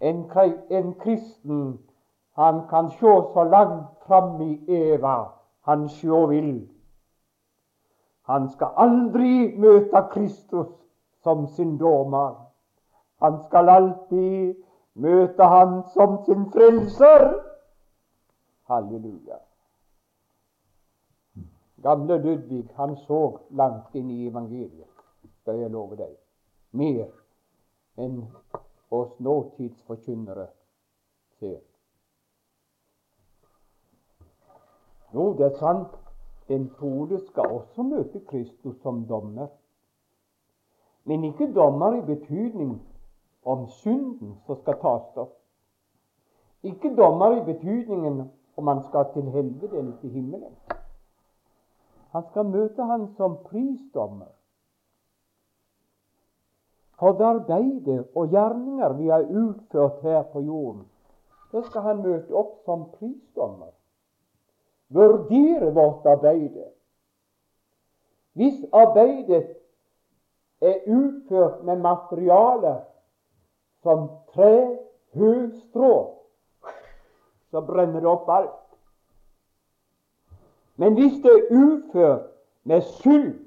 en, 0.00 0.24
en 0.70 0.94
kristen 1.00 1.78
han 2.36 2.66
kan 2.68 2.90
se 2.90 3.12
så 3.32 3.44
langt 3.44 3.88
fram 4.06 4.40
i 4.42 4.60
Eva 4.68 5.35
han 5.66 5.88
sjå 5.88 6.26
vil. 6.30 6.68
Han 8.30 8.48
skal 8.50 8.74
aldri 8.76 9.54
møte 9.58 10.02
Kristus 10.12 10.70
som 11.22 11.46
sin 11.46 11.76
dommer. 11.78 12.34
Han 13.22 13.40
skal 13.46 13.68
alltid 13.68 14.54
møte 14.94 15.44
Han 15.44 15.82
som 15.94 16.22
sin 16.24 16.46
frelser. 16.52 17.26
Halleluja. 18.70 19.38
Gamle 21.82 22.18
Ludvig 22.18 22.64
han 22.74 22.96
så 22.96 23.38
langt 23.50 23.94
inn 23.94 24.10
i 24.10 24.26
evangeliet, 24.26 24.90
skal 25.42 25.60
jeg 25.60 25.70
love 25.70 25.98
deg. 25.98 26.14
Mer 26.74 27.10
enn 28.02 28.24
oss 28.90 29.12
nåtidsforkynnere 29.22 30.48
ser. 31.38 31.60
Jo, 35.16 35.32
det 35.36 35.46
er 35.46 35.58
sant. 35.58 35.94
Den 36.48 36.68
troende 36.78 37.18
skal 37.26 37.46
også 37.50 37.82
møte 37.82 38.20
Kristus 38.28 38.76
som 38.82 39.06
dommer. 39.08 39.46
Men 41.04 41.24
ikke 41.24 41.54
dommer 41.54 41.94
i 41.96 42.02
betydning 42.06 42.74
om 43.44 43.66
synden 43.66 44.34
som 44.46 44.58
skal 44.60 44.76
tas 44.82 45.16
opp. 45.22 45.32
Ikke 46.62 46.92
dommer 46.96 47.38
i 47.38 47.44
betydningen 47.46 48.20
om 48.56 48.68
han 48.68 48.82
skal 48.88 49.08
til 49.14 49.30
helvete 49.30 49.78
eller 49.78 49.96
til 50.00 50.10
himmelen. 50.10 50.52
Han 52.12 52.28
skal 52.30 52.50
møte 52.50 52.84
han 52.90 53.08
som 53.16 53.38
prisdommer. 53.48 54.34
For 57.00 57.16
det 57.16 57.24
arbeidet 57.30 58.06
og 58.14 58.28
gjerninger 58.36 58.92
vi 59.00 59.08
har 59.08 59.24
utført 59.40 60.02
her 60.02 60.22
på 60.32 60.40
jorden, 60.40 60.86
det 61.52 61.64
skal 61.64 61.88
han 61.88 62.04
møte 62.04 62.34
opp 62.34 62.60
som 62.68 62.88
prisdommer 62.98 63.72
vurdere 64.88 65.70
vårt 65.74 66.06
arbeide. 66.06 66.64
Hvis 68.32 68.64
arbeidet 68.72 69.56
er 70.60 70.74
utført 70.86 71.64
med 71.64 71.76
materialer 71.76 72.80
som 73.82 74.08
tre, 74.34 74.78
hø, 75.14 75.50
strå, 75.68 75.94
så 77.50 77.60
brenner 77.60 78.00
det 78.00 78.10
opp 78.10 78.28
alt. 78.30 78.62
Men 80.76 80.94
hvis 80.94 81.22
det 81.24 81.32
er 81.32 81.52
utført 81.56 82.28
med 82.64 82.82
sølv, 83.00 83.38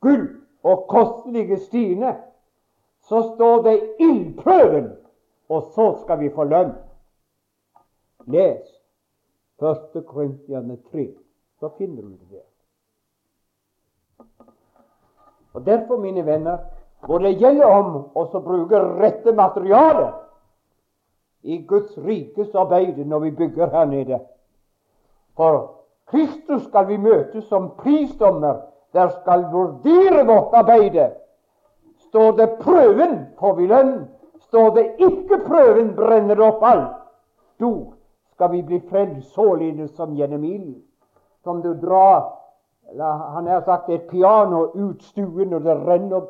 gull 0.00 0.26
og 0.62 0.86
kostelige 0.90 1.58
stiner, 1.68 2.14
så 3.02 3.22
står 3.34 3.62
det 3.62 3.76
ildprøven, 4.00 4.90
og 5.48 5.62
så 5.74 5.92
skal 6.02 6.20
vi 6.20 6.30
få 6.34 6.44
lønn. 6.44 6.72
Les 8.26 8.71
Første 9.62 10.00
Korintiane 10.02 10.76
3. 10.92 11.08
Så 11.60 11.68
finner 11.78 12.02
du 12.02 12.08
det 12.08 12.30
der. 12.30 12.48
Og 15.54 15.66
Derfor, 15.66 15.96
mine 15.96 16.26
venner, 16.26 16.58
hvor 17.06 17.18
det 17.18 17.38
gjelder 17.38 17.66
om 17.66 17.94
å 18.14 18.24
bruke 18.42 18.80
rette 18.98 19.32
materiale 19.32 20.08
i 21.42 21.60
Guds 21.68 21.94
rikes 21.98 22.54
arbeid 22.58 22.98
når 23.06 23.18
vi 23.28 23.30
bygger 23.30 23.70
her 23.70 23.86
nede. 23.86 24.18
For 25.38 25.62
Kristus 26.10 26.66
skal 26.66 26.90
vi 26.90 26.98
møte 26.98 27.42
som 27.46 27.70
prisdommer. 27.78 28.66
Der 28.92 29.14
skal 29.22 29.46
vurdere 29.52 30.26
vårt 30.26 30.58
arbeid. 30.58 30.98
Står 32.08 32.34
det 32.36 32.50
prøven, 32.60 33.26
får 33.38 33.54
vi 33.62 33.66
lønn. 33.66 33.96
Står 34.50 34.74
det 34.74 34.88
ikke 34.98 35.38
prøven, 35.46 35.94
brenner 35.94 36.34
det 36.34 36.50
opp 36.50 36.62
alt. 36.66 36.96
Stor 37.54 37.94
skal 38.42 38.52
vi 38.52 38.62
bli 38.62 38.80
frelst 38.80 39.34
således 39.34 39.90
som 39.90 40.16
gjennom 40.16 40.44
ild. 40.44 40.82
Som 41.44 41.62
du 41.62 41.74
drar 41.74 42.38
Han 43.34 43.46
har 43.46 43.60
sagt 43.60 43.88
et 43.88 44.08
piano 44.10 44.70
ut 44.74 45.02
stuen, 45.02 45.52
og 45.54 45.62
det 45.64 45.74
renner 45.74 46.20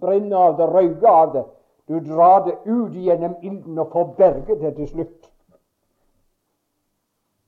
brenner 0.00 0.36
av 0.36 0.56
det, 0.56 0.66
røyker 0.66 1.08
av 1.08 1.32
det. 1.32 1.44
Du 1.88 2.00
drar 2.00 2.44
det 2.44 2.54
ut 2.64 2.94
gjennom 2.94 3.34
ilden 3.42 3.78
og 3.78 3.92
får 3.92 4.14
berget 4.16 4.60
det 4.60 4.74
til 4.74 4.88
slutt. 4.88 5.28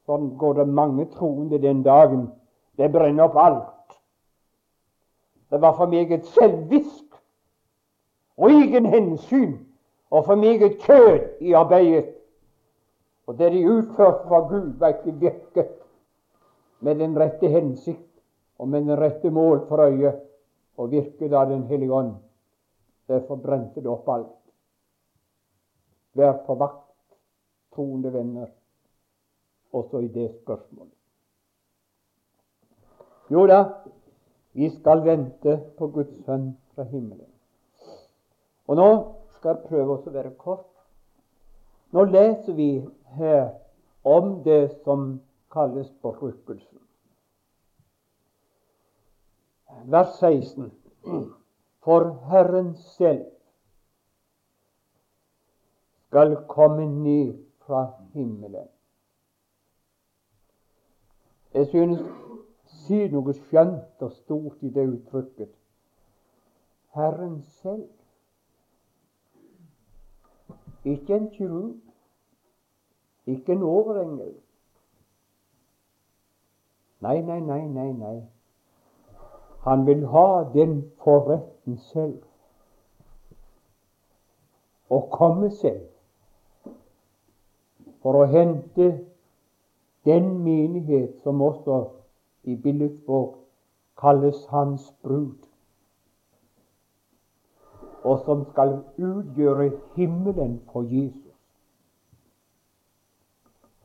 Sånn 0.07 0.37
går 0.37 0.55
det 0.55 0.69
mange 0.69 1.09
troende 1.17 1.59
den 1.59 1.83
dagen. 1.83 2.29
Det 2.77 2.93
brenner 2.93 3.25
opp 3.25 3.37
alt. 3.37 3.99
Det 5.51 5.61
var 5.61 5.73
for 5.73 5.87
meget 5.87 6.27
selvvisk 6.27 7.19
og 8.37 8.51
egen 8.51 8.87
hensyn 8.87 9.59
og 10.11 10.25
for 10.25 10.35
meget 10.35 10.79
kjød 10.79 11.41
i 11.41 11.53
arbeidet. 11.53 12.20
Og 13.31 13.39
det 13.39 13.53
de 13.53 13.61
utførte 13.71 14.27
for 14.27 14.49
Gud, 14.49 14.73
var 14.79 14.97
ikke 14.97 15.13
virket 15.21 15.69
med 16.81 16.99
den 16.99 17.13
rette 17.15 17.47
hensikt 17.49 18.09
og 18.59 18.69
med 18.69 18.89
den 18.89 18.99
rette 18.99 19.31
mål 19.31 19.61
for 19.69 19.85
øye, 19.85 20.11
og 20.77 20.91
virket 20.91 21.33
av 21.33 21.47
Den 21.51 21.63
hellige 21.69 21.93
ånd. 21.93 22.15
Derfor 23.09 23.37
brente 23.37 23.81
det 23.81 23.91
opp 23.91 24.09
alt. 24.09 24.39
Vær 26.15 26.41
på 26.47 26.55
vakt, 26.55 26.91
troende 27.75 28.13
venner, 28.13 28.49
også 29.73 29.99
i 29.99 30.09
det 30.09 30.31
spørsmålet. 30.43 30.97
Jo 33.31 33.47
da, 33.47 33.61
vi 34.53 34.71
skal 34.71 35.05
vente 35.05 35.61
på 35.79 35.87
Guds 35.87 36.25
sønn 36.27 36.57
fra 36.75 36.83
himmelen. 36.83 37.31
Og 38.67 38.77
nå 38.77 38.91
skal 39.37 39.55
jeg 39.55 39.69
prøve 39.69 40.01
å 40.01 40.11
være 40.19 40.35
kort. 40.35 40.70
Nå 41.93 42.05
leser 42.05 42.53
vi 42.55 42.71
her 43.19 43.51
om 44.05 44.43
det 44.45 44.71
som 44.85 45.21
kalles 45.53 45.91
berykkelsen. 46.03 46.79
Vers 49.85 50.19
16. 50.19 50.71
For 51.85 52.13
Herren 52.31 52.75
selv 52.75 53.27
skal 56.07 56.37
komme 56.49 56.87
ned 56.87 57.35
fra 57.67 57.93
himmelen. 58.13 58.69
Jeg 61.55 61.67
synes 61.67 62.03
sier 62.87 63.11
noe 63.11 63.35
skjønt 63.35 64.03
og 64.03 64.13
stort 64.15 64.63
i 64.63 64.71
det 64.75 64.87
uttrykket. 64.87 65.51
Herren 66.95 67.41
selv. 67.63 67.89
Ikke 70.85 71.15
en 71.15 71.31
kirurg, 71.31 71.75
ikke 73.27 73.53
en 73.53 73.63
overengel. 73.63 74.35
Nei, 77.01 77.21
nei, 77.21 77.41
nei, 77.41 77.61
nei, 77.69 77.93
nei. 77.93 78.17
Han 79.65 79.87
vil 79.87 80.07
ha 80.07 80.45
den 80.55 80.81
forretten 81.05 81.77
selv. 81.93 82.23
Å 84.91 85.01
komme 85.13 85.51
selv 85.61 85.87
for 88.01 88.17
å 88.17 88.29
hente 88.33 88.89
den 90.09 90.31
menighet 90.45 91.21
som 91.25 91.43
også 91.45 91.83
i 92.49 92.57
billedspråk 92.57 93.37
kalles 94.01 94.47
hans 94.49 94.89
brud, 95.05 95.37
og 98.03 98.23
som 98.25 98.45
skal 98.53 98.79
utgjøre 98.99 99.71
himmelen 99.97 100.61
for 100.73 100.83
Jesus. 100.83 101.37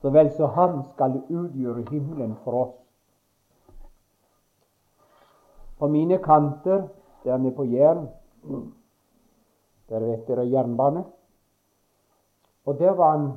Så 0.01 0.09
vel 0.09 0.32
så 0.38 0.47
han 0.47 0.84
skal 0.93 1.22
utgjøre 1.30 1.86
himmelen 1.91 2.36
for 2.43 2.59
oss. 2.63 2.76
På 5.80 5.88
mine 5.88 6.18
kanter 6.24 6.88
der 7.24 7.38
nede 7.38 7.55
på 7.55 7.63
Jæren 7.63 8.07
Der 9.89 9.99
vet 9.99 10.28
dere 10.28 10.49
jernbane. 10.49 11.03
Og 12.66 12.80
der 12.80 12.91
var 12.91 13.18
han 13.18 13.32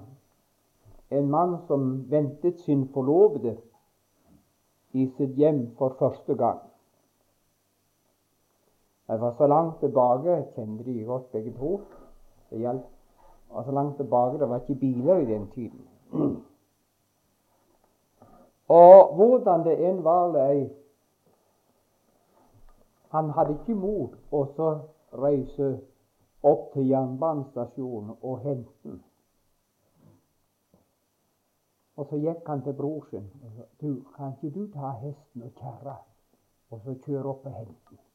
en 1.10 1.30
mann 1.30 1.56
som 1.66 2.10
ventet 2.10 2.60
sin 2.60 2.88
forlovede 2.94 3.56
i 4.92 5.06
sitt 5.16 5.36
hjem 5.36 5.76
for 5.78 5.96
første 5.98 6.34
gang. 6.34 6.60
Jeg 9.08 9.20
var 9.20 9.34
så 9.38 9.46
langt 9.46 9.80
tilbake, 9.80 10.44
kjente 10.54 10.84
de 10.84 11.04
godt 11.04 11.30
begge 11.32 11.52
to. 11.58 11.80
Det 12.50 12.58
gjaldt 12.60 12.84
var 13.50 13.64
så 13.64 13.70
langt 13.70 13.96
tilbake, 13.96 14.38
det 14.38 14.48
var 14.48 14.60
ikke 14.60 14.80
biler 14.80 15.16
i 15.16 15.24
den 15.24 15.48
tiden. 15.50 15.88
Og 18.68 19.14
hvordan 19.16 19.64
det 19.64 19.78
enn 19.88 20.04
var 20.04 20.28
løy 20.32 20.68
han 23.08 23.30
hadde 23.30 23.54
ikke 23.56 23.74
mot 23.74 24.16
å 24.36 24.42
reise 25.16 25.68
opp 26.44 26.72
til 26.74 26.90
jernbanestasjonen 26.90 28.18
og 28.20 28.42
hente 28.44 28.74
den. 28.84 28.98
Og 31.96 32.06
så 32.10 32.20
gikk 32.20 32.44
han 32.46 32.60
til 32.66 32.76
bror 32.78 33.08
sin 33.10 33.24
og 33.42 33.56
sa 33.56 33.64
du, 33.80 34.04
kan 34.16 34.36
ikke 34.36 34.52
du 34.54 34.68
ta 34.74 34.92
hesten 35.00 35.48
og 35.48 35.56
kjerra 35.56 35.96
og 36.70 36.84
så 36.84 36.94
kjøre 37.06 37.32
opp 37.32 37.48
og 37.48 37.56
hente 37.56 37.96
den? 37.96 38.07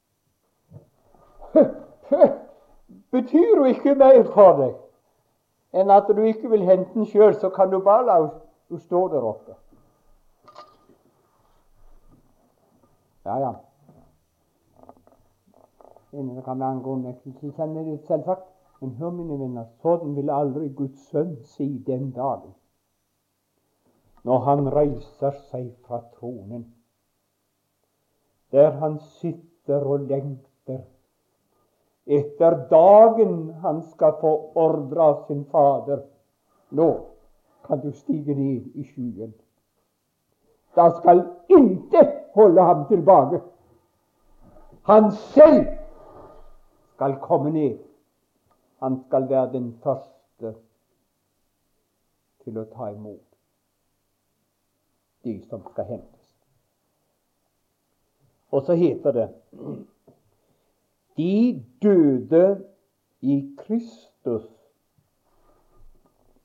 Betyr 3.12 3.58
jo 3.58 3.64
ikke 3.64 3.96
mer 3.96 4.24
for 4.34 4.58
deg 4.62 4.80
enn 5.74 5.90
at 5.90 6.10
du 6.10 6.22
ikke 6.22 6.50
vil 6.52 6.66
hente 6.68 6.94
den 6.94 7.08
sjøl, 7.10 7.34
så 7.34 7.50
kan 7.50 7.72
du 7.72 7.80
bare 7.82 8.06
la 8.06 8.16
henne 8.22 8.80
stå 8.80 9.08
der 9.10 9.24
oppe. 9.26 9.56
Ja, 13.26 13.38
ja. 13.42 13.54
Det 16.12 16.44
kan 16.46 16.60
være 16.60 16.70
angående 16.70 17.08
nektelse. 17.08 17.52
Kjenner 17.58 17.84
det 17.84 18.00
selvsagt. 18.06 18.46
Men 18.82 18.92
hør, 19.00 19.10
mine 19.16 19.40
venner, 19.40 19.66
sånn 19.82 20.14
vil 20.14 20.30
aldri 20.30 20.68
Guds 20.76 21.08
sønn 21.10 21.38
si 21.56 21.70
den 21.88 22.12
dagen 22.14 22.54
når 24.24 24.40
han 24.40 24.70
reiser 24.72 25.36
seg 25.50 25.66
fra 25.84 26.00
tronen, 26.16 26.62
der 28.56 28.70
han 28.80 29.00
sitter 29.20 29.84
og 29.84 30.06
lengter 30.08 30.84
etter 32.06 32.58
dagen 32.70 33.54
han 33.64 33.82
skal 33.82 34.18
få 34.22 34.34
ordre 34.56 35.02
av 35.02 35.24
sin 35.28 35.46
Fader. 35.46 36.04
Nå 36.70 36.90
kan 37.66 37.80
du 37.80 37.92
stige 37.92 38.36
ned 38.36 38.68
i 38.76 38.84
skyen. 38.84 39.34
Da 40.76 40.90
skal 41.00 41.24
intet 41.48 42.12
holde 42.34 42.62
ham 42.62 42.88
tilbake. 42.88 43.42
Han 44.84 45.12
selv 45.12 45.66
skal 46.96 47.20
komme 47.22 47.52
ned. 47.52 47.78
Han 48.80 49.04
skal 49.08 49.30
være 49.30 49.52
den 49.54 49.70
første 49.84 50.56
til 52.44 52.58
å 52.60 52.66
ta 52.74 52.90
imot 52.92 53.22
de 55.24 55.38
som 55.48 55.62
skal 55.72 55.88
hentes. 55.88 56.26
Og 58.52 58.66
så 58.68 58.76
heter 58.76 59.16
det 59.16 59.30
De 61.18 61.66
døde 61.82 62.66
i 63.22 63.56
Kristus 63.58 64.44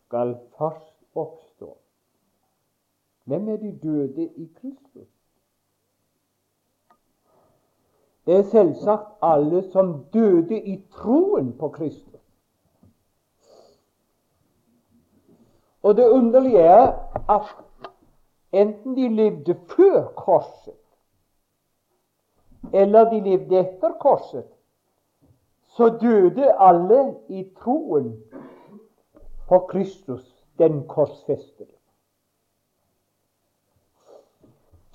skal 0.07 0.37
først 0.59 0.95
oppstå. 1.15 1.77
Hvem 3.25 3.49
er 3.49 3.57
de 3.57 3.79
døde 3.83 4.25
i 4.37 4.53
Kristus? 4.61 5.09
Det 8.27 8.37
er 8.37 8.43
selvsagt 8.43 9.09
alle 9.23 9.63
som 9.71 10.05
døde 10.13 10.61
i 10.61 10.83
troen 10.93 11.59
på 11.59 11.69
Kristus. 11.69 12.21
Og 15.83 15.97
det 15.97 16.09
underlige 16.09 16.59
er 16.59 16.93
at 17.31 17.43
enten 18.53 18.97
de 18.97 19.09
levde 19.09 19.55
før 19.77 20.13
korset, 20.17 20.75
eller 22.73 23.11
de 23.11 23.21
levde 23.21 23.61
etter 23.61 23.93
korset, 24.01 24.58
så 25.79 25.89
døde 25.89 26.53
alle 26.59 27.15
i 27.29 27.45
troen 27.63 28.23
på 29.49 29.59
Kristus, 29.59 30.45
den 30.59 30.89
korsfestede. 30.89 31.71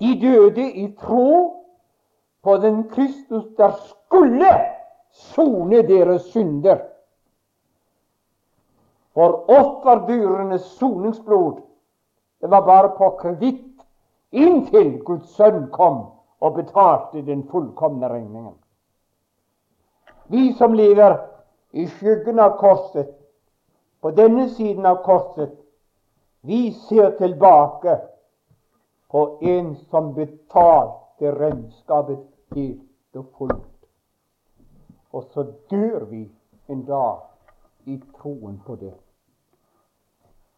De 0.00 0.20
døde 0.20 0.72
i 0.72 0.96
tro 1.00 1.64
på 2.42 2.56
den 2.56 2.82
Kristus 2.88 3.44
der 3.56 3.70
skulle 3.70 4.50
sone 5.10 5.82
deres 5.88 6.22
synder. 6.22 6.78
For 9.14 9.50
offerdyrenes 9.50 10.60
soningsblod 10.60 11.62
det 12.40 12.50
var 12.50 12.66
bare 12.66 12.92
på 12.98 13.08
kreditt 13.22 13.86
inntil 14.32 14.98
Guds 15.04 15.32
sønn 15.36 15.70
kom 15.72 16.04
og 16.40 16.54
betalte 16.54 17.24
den 17.24 17.46
fullkomne 17.48 18.08
regningen. 18.08 18.63
Vi 20.28 20.52
som 20.52 20.74
lever 20.74 21.18
i 21.70 21.86
skyggen 21.86 22.38
av 22.38 22.56
korset, 22.58 23.10
på 24.00 24.10
denne 24.10 24.48
siden 24.48 24.86
av 24.86 25.02
korset, 25.04 25.52
vi 26.40 26.72
ser 26.72 27.16
tilbake 27.18 27.98
på 29.10 29.38
en 29.40 29.74
som 29.90 30.12
betalte 30.14 31.32
regnskapet 31.38 32.20
helt 32.54 33.16
og 33.16 33.30
fullt. 33.38 33.70
Og 35.12 35.24
så 35.32 35.46
dør 35.70 36.04
vi 36.10 36.26
en 36.68 36.84
dag 36.84 37.24
i 37.86 38.00
troen 38.18 38.60
på 38.66 38.76
det 38.76 38.94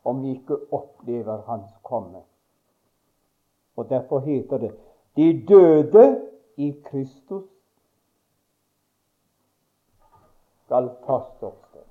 om 0.06 0.22
vi 0.22 0.36
ikke 0.36 0.56
opplever 0.72 1.42
Hans 1.46 1.70
komme. 1.82 2.20
Og 3.76 3.88
Derfor 3.90 4.20
heter 4.20 4.58
det 4.58 4.72
de 5.16 5.46
døde 5.48 6.20
i 6.56 6.70
Kristus 6.84 7.44
skal 10.66 10.90
først 11.06 11.40
det. 11.74 11.84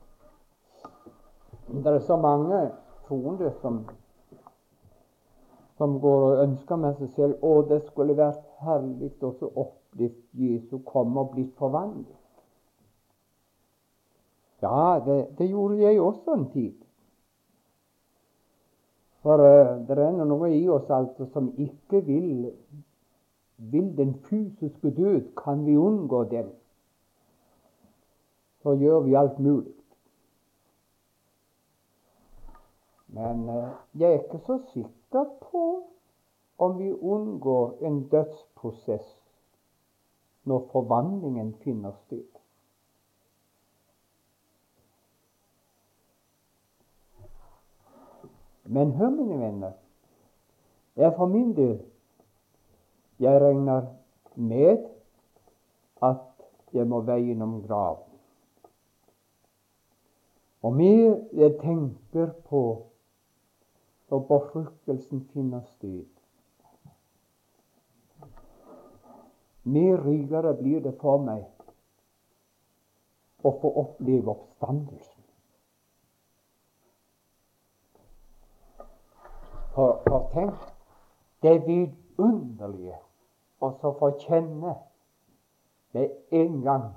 Det 1.83 1.93
er 1.93 1.99
så 1.99 2.15
mange 2.15 2.71
troende 3.07 3.53
som, 3.61 3.79
som 5.77 5.99
går 5.99 6.25
og 6.25 6.43
ønsker 6.43 6.75
med 6.75 6.99
seg 6.99 7.09
selv 7.15 7.43
å 7.43 7.61
det 7.69 7.81
skulle 7.87 8.17
vært 8.17 8.43
herlig 8.65 9.13
å 9.23 9.33
oppleve 9.47 10.11
Jesu 10.35 10.81
komme 10.85 11.23
og 11.23 11.31
blitt 11.33 11.53
forvandlet. 11.57 12.21
Ja, 14.61 14.99
det, 15.05 15.37
det 15.37 15.47
gjorde 15.47 15.79
jeg 15.79 16.01
også 16.01 16.33
en 16.35 16.49
tid. 16.51 16.75
For 19.23 19.41
uh, 19.41 19.79
det 19.87 19.97
er 19.97 20.19
noe 20.27 20.51
i 20.53 20.67
oss 20.69 20.91
altså 20.91 21.25
som 21.33 21.53
ikke 21.57 22.03
vil 22.05 22.43
vil 23.57 23.97
den 23.97 24.15
fysiske 24.27 24.91
død, 24.91 25.31
kan 25.39 25.65
vi 25.65 25.77
unngå 25.77 26.23
den, 26.23 26.51
så 28.65 28.73
gjør 28.73 28.99
vi 28.99 29.13
alt 29.13 29.39
mulig. 29.39 29.73
Men 33.07 33.49
eh, 33.49 33.67
jeg 33.93 34.09
er 34.09 34.23
ikke 34.23 34.39
så 34.45 34.55
sikker 34.73 35.25
på 35.41 35.65
om 36.57 36.79
vi 36.79 36.87
unngår 36.93 37.75
en 37.85 37.99
dødsprosess 38.09 39.11
når 40.43 40.63
forvandlingen 40.71 41.53
finner 41.61 41.91
sted. 42.05 42.25
Men 48.63 48.91
hør, 48.97 49.09
mine 49.09 49.39
venner, 49.39 49.71
jeg 50.95 51.13
for 51.17 51.25
min 51.25 51.53
del 51.55 51.77
jeg 53.19 53.41
regner 53.41 53.85
med 54.35 54.89
at 56.01 56.49
jeg 56.73 56.87
må 56.87 57.03
veie 57.05 57.29
gjennom 57.29 57.61
graven. 57.67 58.04
Og 60.65 60.73
mer 60.73 61.19
jeg 61.33 61.51
tenker 61.61 62.31
på 62.49 62.61
når 64.09 64.19
befruktelsen 64.29 65.21
finner 65.33 65.61
sted, 65.61 66.05
mer 69.63 70.01
rikere 70.05 70.55
blir 70.57 70.81
det 70.81 70.95
for 71.01 71.21
meg 71.21 71.43
å 73.45 73.51
få 73.61 73.71
oppleve 73.83 74.33
oppstandelsen. 74.33 75.21
For, 79.75 80.01
for 80.07 80.25
tenk 80.33 80.65
det 81.45 81.55
vidunderlige 81.67 82.97
å 83.61 83.71
få 84.01 84.11
kjenne 84.25 84.73
med 85.93 86.17
en 86.41 86.59
gang 86.65 86.89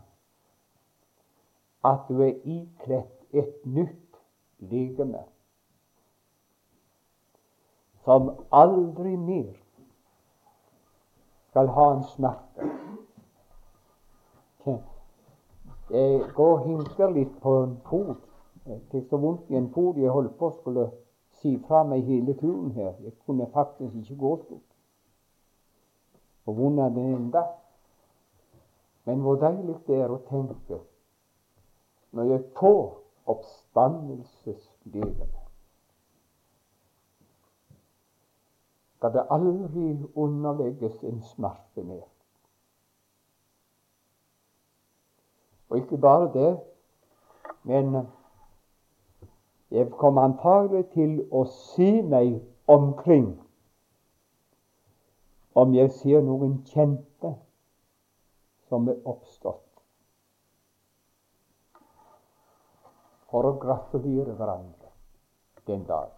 at 1.84 2.08
du 2.08 2.20
er 2.24 2.36
ikledt 2.48 3.17
et 3.33 3.66
nytt 3.66 4.20
legeme 4.59 5.24
som 8.05 8.31
aldri 8.51 9.16
mer 9.16 9.53
skal 11.51 11.68
ha 11.68 11.87
en 11.95 12.05
smerte. 12.14 12.68
Jeg 15.91 16.20
går 16.37 16.59
og 16.59 16.64
hinker 16.66 17.12
litt 17.12 17.37
på 17.41 17.53
en 17.62 17.76
fot. 17.89 18.24
Jeg 18.68 18.81
fikk 18.93 19.07
så 19.09 19.16
vondt 19.20 19.49
i 19.49 19.57
en 19.57 19.70
fot 19.72 19.97
jeg 19.97 20.12
holdt 20.12 20.35
på 20.37 20.51
å 20.51 20.57
skulle 20.59 20.85
si 21.41 21.55
fra 21.64 21.81
meg 21.89 22.05
hele 22.05 22.35
turen 22.37 22.74
her. 22.76 22.93
Jeg 23.05 23.14
kunne 23.24 23.49
faktisk 23.55 23.95
ikke 23.97 24.18
gå 24.20 24.35
stort. 24.43 24.66
På 26.45 26.53
grunn 26.57 26.76
det 26.76 27.05
enda. 27.14 27.45
Men 29.09 29.24
hvor 29.24 29.41
deilig 29.41 29.79
det 29.87 30.01
er 30.05 30.12
å 30.12 30.20
tenke 30.29 30.83
når 32.12 32.24
jeg 32.24 32.45
får 32.57 33.07
oppstandelseslegeme. 33.35 35.49
skal 38.99 39.12
det 39.12 39.26
aldri 39.31 40.07
underlegges 40.14 41.03
en 41.03 41.22
smerte 41.22 41.83
mer. 41.83 42.03
Og 45.68 45.79
ikke 45.79 45.99
bare 45.99 46.33
det, 46.33 46.61
men 47.62 47.97
jeg 49.70 49.91
kommer 49.91 50.22
antagelig 50.22 50.89
til 50.97 51.20
å 51.31 51.45
se 51.53 52.03
meg 52.03 52.41
omkring 52.66 53.31
om 55.55 55.74
jeg 55.74 55.95
ser 56.01 56.26
noen 56.26 56.59
kjente 56.66 57.37
som 58.66 58.91
er 58.91 58.99
oppstått, 59.07 59.67
for 63.31 63.49
å 63.49 63.57
gratulere 63.61 64.37
hverandre 64.39 64.93
den 65.68 65.85
dagen. 65.89 66.14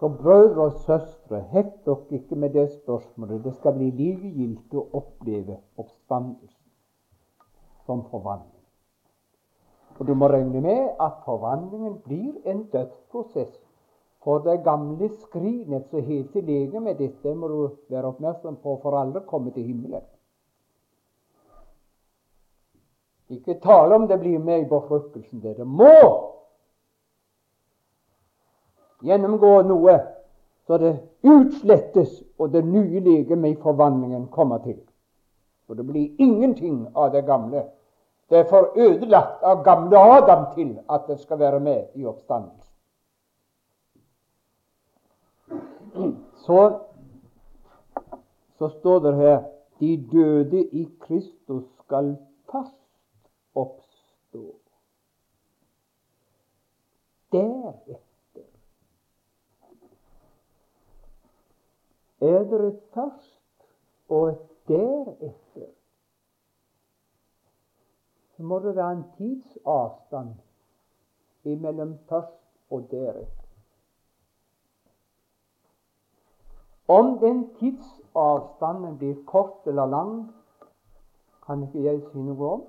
Så 0.00 0.08
brødre 0.08 0.64
og 0.64 0.78
søstre, 0.86 1.42
hett 1.52 1.74
dere 1.84 2.16
ikke 2.16 2.36
med 2.36 2.54
det 2.56 2.70
spørsmålet. 2.72 3.42
Det 3.44 3.52
skal 3.58 3.76
bli 3.76 3.90
likegyldig 3.90 4.78
å 4.80 4.86
oppleve 4.96 5.58
oppstandelsen 5.76 6.70
som 7.84 8.06
forvandling. 8.08 8.64
Og 9.98 10.06
du 10.08 10.14
må 10.16 10.30
regne 10.32 10.62
med 10.64 11.02
at 11.04 11.20
forvandlingen 11.26 11.98
blir 12.06 12.38
en 12.48 12.64
dødsprosess. 12.72 13.52
For 14.24 14.40
det 14.44 14.62
gamle 14.64 15.10
skrinet 15.20 15.92
som 15.92 16.04
heter 16.04 16.48
legemet 16.48 16.98
ditt, 16.98 17.20
det 17.22 17.36
må 17.36 17.48
du 17.48 17.60
være 17.92 18.14
oppmerksom 18.14 18.56
på 18.64 18.78
for 18.82 18.96
aldri 18.96 19.20
komme 19.28 19.52
til 19.52 19.68
himmelen. 19.68 20.04
Ikke 23.30 23.60
tale 23.62 23.94
om 23.94 24.08
det 24.08 24.18
blir 24.20 24.38
med 24.38 24.64
i 24.64 24.68
befruktelsen. 24.68 25.42
Det 25.42 25.66
må 25.66 25.92
gjennomgå 29.06 29.60
noe 29.62 29.98
så 30.70 30.78
det 30.78 30.98
utslettes, 31.22 32.22
og 32.38 32.52
det 32.52 32.64
nye 32.64 33.00
legemet 33.00 33.50
i 33.50 33.62
forvandlingen 33.62 34.28
kommer 34.30 34.58
til. 34.58 34.76
For 35.66 35.74
det 35.74 35.86
blir 35.86 36.14
ingenting 36.18 36.88
av 36.94 37.10
det 37.12 37.24
gamle. 37.26 37.64
Det 38.30 38.38
er 38.38 38.44
for 38.46 38.70
ødelagt 38.78 39.42
av 39.42 39.64
gamle 39.64 39.98
Adam 39.98 40.44
til 40.54 40.78
at 40.90 41.08
det 41.08 41.18
skal 41.20 41.38
være 41.38 41.60
med 41.60 41.82
i 41.94 42.06
oppstandelsen. 42.06 42.74
Så, 46.46 46.78
så 48.58 48.68
står 48.68 48.98
det 48.98 49.14
her 49.16 49.38
de 49.80 49.96
døde 50.12 50.64
i 50.64 50.88
Kristus 51.00 51.64
skal 51.84 52.16
fast 52.52 52.78
oppstå. 53.54 54.54
Deretter 57.32 58.00
er 62.20 62.42
det 62.44 62.60
et 62.68 62.80
først 62.94 63.40
og 64.08 64.28
et 64.28 64.38
deretter. 64.68 65.68
Så 68.36 68.42
må 68.42 68.58
det 68.58 68.76
være 68.76 68.92
en 68.92 69.04
tidsavstand 69.16 70.34
imellom 71.44 71.98
først 72.08 72.42
og 72.70 72.90
deretter. 72.90 73.40
Om 76.88 77.18
den 77.18 77.54
tidsavstanden 77.54 78.98
blir 78.98 79.24
kort 79.26 79.66
eller 79.66 79.86
lang, 79.86 80.34
kan 81.46 81.62
ikke 81.62 81.84
jeg 81.84 82.02
si 82.12 82.18
noe 82.18 82.48
om. 82.52 82.64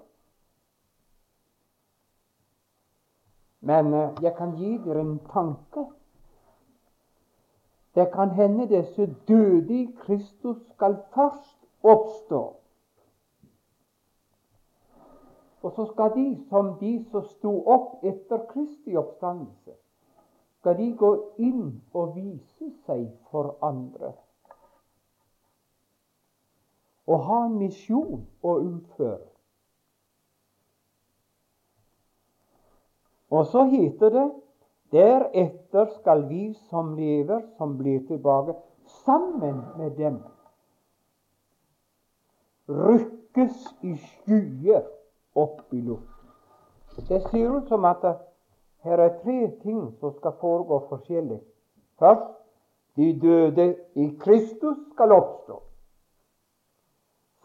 Men 3.61 3.93
eh, 3.93 4.13
jeg 4.21 4.35
kan 4.37 4.55
gi 4.57 4.77
dere 4.85 5.03
en 5.05 5.17
tanke 5.33 5.85
det 7.95 8.11
kan 8.13 8.29
hende 8.29 8.69
disse 8.69 9.15
døde 9.27 9.73
i 9.73 9.95
Kristus 9.99 10.57
skal 10.73 10.97
først 11.13 11.57
oppstå. 11.83 12.55
Og 15.61 15.71
så 15.71 15.85
skal 15.93 16.11
de, 16.15 16.45
som 16.49 16.77
de 16.79 17.05
som 17.11 17.23
sto 17.23 17.51
opp 17.65 18.03
etter 18.03 18.45
Kristi 18.49 18.95
oppstandelse, 18.95 19.75
skal 20.59 20.77
de 20.77 20.87
gå 20.97 21.11
inn 21.37 21.81
og 21.93 22.15
vise 22.15 22.71
seg 22.85 23.11
for 23.31 23.57
andre. 23.61 24.13
Og 27.07 27.19
ha 27.27 27.43
en 27.45 27.59
misjon 27.59 28.23
å 28.41 28.55
utføre. 28.57 29.30
Og 33.31 33.45
så 33.45 33.63
heter 33.71 34.09
det 34.09 34.27
Deretter 34.91 35.85
skal 35.99 36.25
vi 36.27 36.53
som 36.67 36.95
lever, 36.97 37.45
som 37.57 37.77
blir 37.77 38.01
tilbake, 38.07 38.57
sammen 39.05 39.61
med 39.77 39.95
dem 39.95 40.17
rykkes 42.71 43.73
i 43.81 43.95
skyer 43.97 44.83
opp 45.35 45.73
i 45.73 45.81
luften. 45.81 46.29
Det 47.07 47.21
ser 47.29 47.57
ut 47.57 47.67
som 47.67 47.85
at 47.85 48.03
her 48.83 48.99
er 48.99 49.17
tre 49.23 49.39
ting 49.63 49.81
som 49.99 50.13
skal 50.17 50.35
foregå 50.41 50.81
forskjellig. 50.89 51.39
Først 51.99 52.31
de 52.95 53.13
døde 53.21 53.75
i 53.95 54.07
Kristus 54.19 54.77
skal 54.93 55.11
oppstå. 55.11 55.61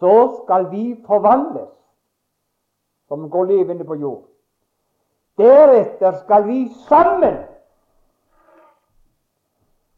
Så 0.01 0.14
skal 0.43 0.70
vi 0.70 0.97
forvandles, 1.07 1.72
som 3.09 3.30
går 3.30 3.45
levende 3.45 3.84
på 3.84 3.95
jord. 3.95 4.24
Deretter 5.39 6.16
skal 6.24 6.47
vi 6.49 6.59
sammen 6.89 7.37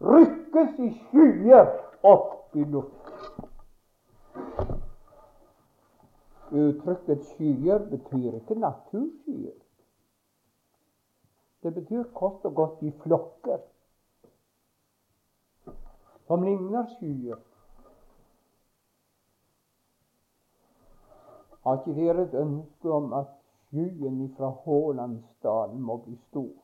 rykkes 0.01 0.78
i 0.78 0.91
skyer 1.11 1.70
opp 2.03 2.57
i 2.57 2.64
luft. 2.64 3.14
Uttrykket 6.51 7.24
skyer 7.32 7.86
betyr 7.91 8.39
ikke 8.41 8.59
naturskyer. 8.59 9.57
Det 11.62 11.74
betyr 11.74 12.07
kort 12.14 12.45
og 12.45 12.55
godt 12.55 12.86
i 12.86 12.95
flokker. 13.03 13.59
som 16.28 16.43
ligner 16.43 16.86
skyer. 16.99 17.36
Har 21.64 21.78
ikke 21.78 21.95
dere 21.97 22.24
et 22.26 22.34
ønske 22.36 22.93
om 22.93 23.12
at 23.16 23.38
skyen 23.68 24.34
fra 24.36 24.48
Hålandsdalen 24.48 25.80
må 25.80 25.96
bli 25.96 26.16
stor? 26.16 26.54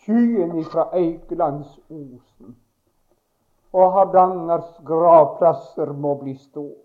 Skyen 0.00 0.64
fra 0.64 0.90
Eikelandsosen 0.94 2.56
og 3.72 3.92
Hardangers 3.92 4.76
gravplasser 4.86 5.92
må 5.92 6.14
bli 6.20 6.36
stor. 6.38 6.76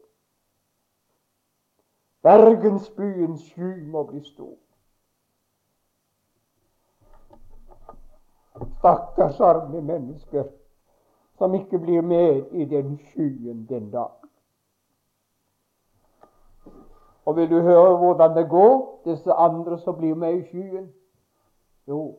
Bergensbyens 2.22 3.46
sky 3.50 3.86
må 3.86 4.04
bli 4.10 4.24
stor. 4.26 4.58
Stakkars 8.78 9.40
arme 9.40 9.82
mennesker 9.82 10.50
som 11.38 11.54
ikke 11.58 11.80
blir 11.80 12.02
med 12.02 12.52
i 12.52 12.66
den 12.66 12.98
skyen 12.98 13.66
den 13.70 13.92
dag. 13.92 14.21
Og 17.26 17.36
vil 17.36 17.50
du 17.50 17.62
høre 17.62 17.98
hvordan 17.98 18.38
det 18.38 18.50
går, 18.50 19.02
disse 19.06 19.32
andre 19.34 19.78
som 19.80 19.96
blir 19.98 20.16
med 20.16 20.34
i 20.34 20.44
skyen? 20.44 20.94
Jo, 21.88 22.16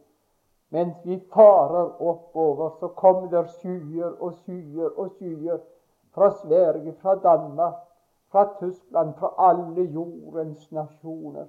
mens 0.70 0.96
vi 1.04 1.18
farer 1.34 2.02
oppover, 2.02 2.70
så 2.80 2.88
kommer 2.88 3.30
der 3.30 3.44
skyer 3.46 4.14
og 4.20 4.32
skyer 4.32 4.88
og 4.96 5.10
skyer 5.18 5.58
fra 6.14 6.30
Sverige, 6.30 6.94
fra 7.02 7.14
Danmark, 7.14 7.74
fra 8.28 8.48
Tyskland, 8.58 9.14
fra 9.14 9.34
alle 9.38 9.82
jordens 9.82 10.72
nasjoner. 10.72 11.46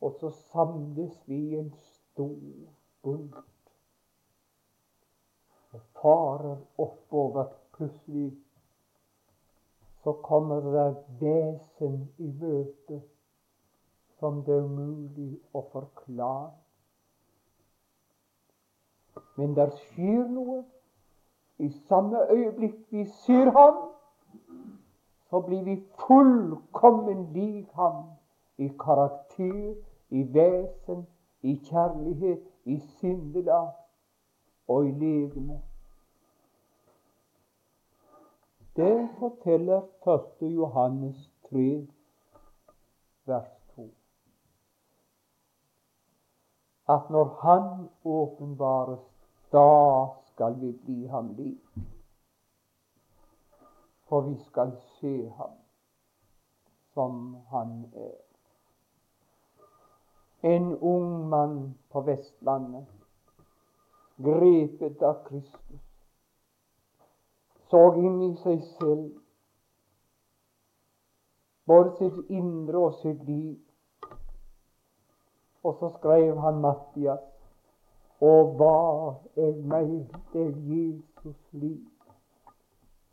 Og 0.00 0.12
så 0.20 0.30
samles 0.30 1.22
vi 1.26 1.36
i 1.36 1.58
en 1.58 1.74
stor 1.74 2.36
bunt 3.02 3.34
og 5.72 5.80
farer 6.02 6.56
oppover. 6.78 7.44
Plutselig 7.76 8.32
så 10.02 10.12
kommer 10.12 10.60
det 10.60 10.96
vesen 11.20 12.08
i 12.18 12.30
møte 12.40 13.02
som 14.18 14.42
det 14.46 14.54
er 14.54 14.66
umulig 14.66 15.32
å 15.54 15.64
forklare. 15.72 16.52
Men 19.36 19.56
der 19.56 19.72
skjer 19.80 20.28
noe. 20.30 20.60
I 21.58 21.68
samme 21.88 22.20
øyeblikk 22.30 22.78
vi 22.90 23.04
ser 23.24 23.50
ham, 23.54 23.82
så 25.30 25.40
blir 25.46 25.64
vi 25.64 25.76
fullkommen 26.06 27.24
lik 27.34 27.70
ham 27.78 28.04
i 28.58 28.70
karakter, 28.78 29.74
i 30.10 30.22
vesen, 30.34 31.06
i 31.42 31.56
kjærlighet, 31.66 32.46
i 32.64 32.78
sinnelag 32.78 33.70
og 34.68 34.86
i 34.86 34.90
legeme. 35.02 35.62
Det 38.76 39.08
forteller 39.18 39.82
1. 40.40 40.42
Johannes 40.54 41.30
3, 41.50 41.88
vers 43.24 43.48
2. 43.76 43.88
At 46.88 47.10
når 47.10 47.38
Han 47.42 47.88
åpenbares, 48.04 49.00
da 49.52 50.06
skal 50.32 50.60
vi 50.60 50.72
bli 50.72 51.06
ham 51.06 51.34
lik. 51.36 51.68
For 54.08 54.20
vi 54.20 54.36
skal 54.44 54.72
se 55.00 55.28
ham 55.28 55.50
som 56.94 57.36
han 57.50 57.92
er. 57.94 58.20
En 60.42 60.78
ung 60.78 61.28
mann 61.28 61.78
på 61.90 62.00
Vestlandet 62.00 62.86
grepet 64.16 65.02
av 65.02 65.14
Kristus, 65.28 65.80
så 67.72 67.94
inn 67.96 68.18
i 68.20 68.34
seg 68.42 68.58
selv, 68.76 69.06
både 71.64 71.94
sitt 71.96 72.32
indre 72.36 72.82
og 72.88 72.98
sitt 73.00 73.22
liv. 73.24 73.54
Og 75.64 75.78
så 75.80 75.88
skrev 75.94 76.36
han 76.42 76.60
Mattias, 76.60 77.24
og 78.20 78.52
var 78.60 79.16
meg 79.72 80.12
til 80.34 80.52
Jesus 80.68 81.40
liv, 81.56 81.80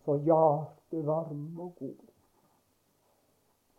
så 0.04 0.20
hjertet 0.28 1.08
varm 1.08 1.48
og 1.56 1.72
god. 1.80 2.06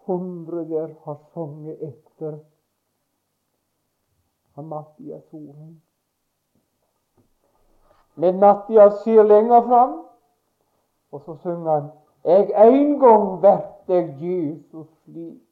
Hundreder 0.08 0.94
har 1.04 1.18
sunget 1.34 1.82
etter 1.92 2.40
han 4.56 4.72
Mattias 4.72 5.28
ord. 5.36 5.74
Men 8.14 8.40
Mattias 8.40 9.02
ser 9.04 9.28
lenger 9.28 9.68
fram, 9.68 10.00
og 11.12 11.22
så 11.24 11.36
synger 11.42 11.80
han 11.80 11.90
Jeg 12.24 12.68
en 12.68 12.98
gang 13.00 13.42
vert 13.42 13.86
deg 13.88 14.10
Jesus 14.20 14.90
lik. 15.06 15.46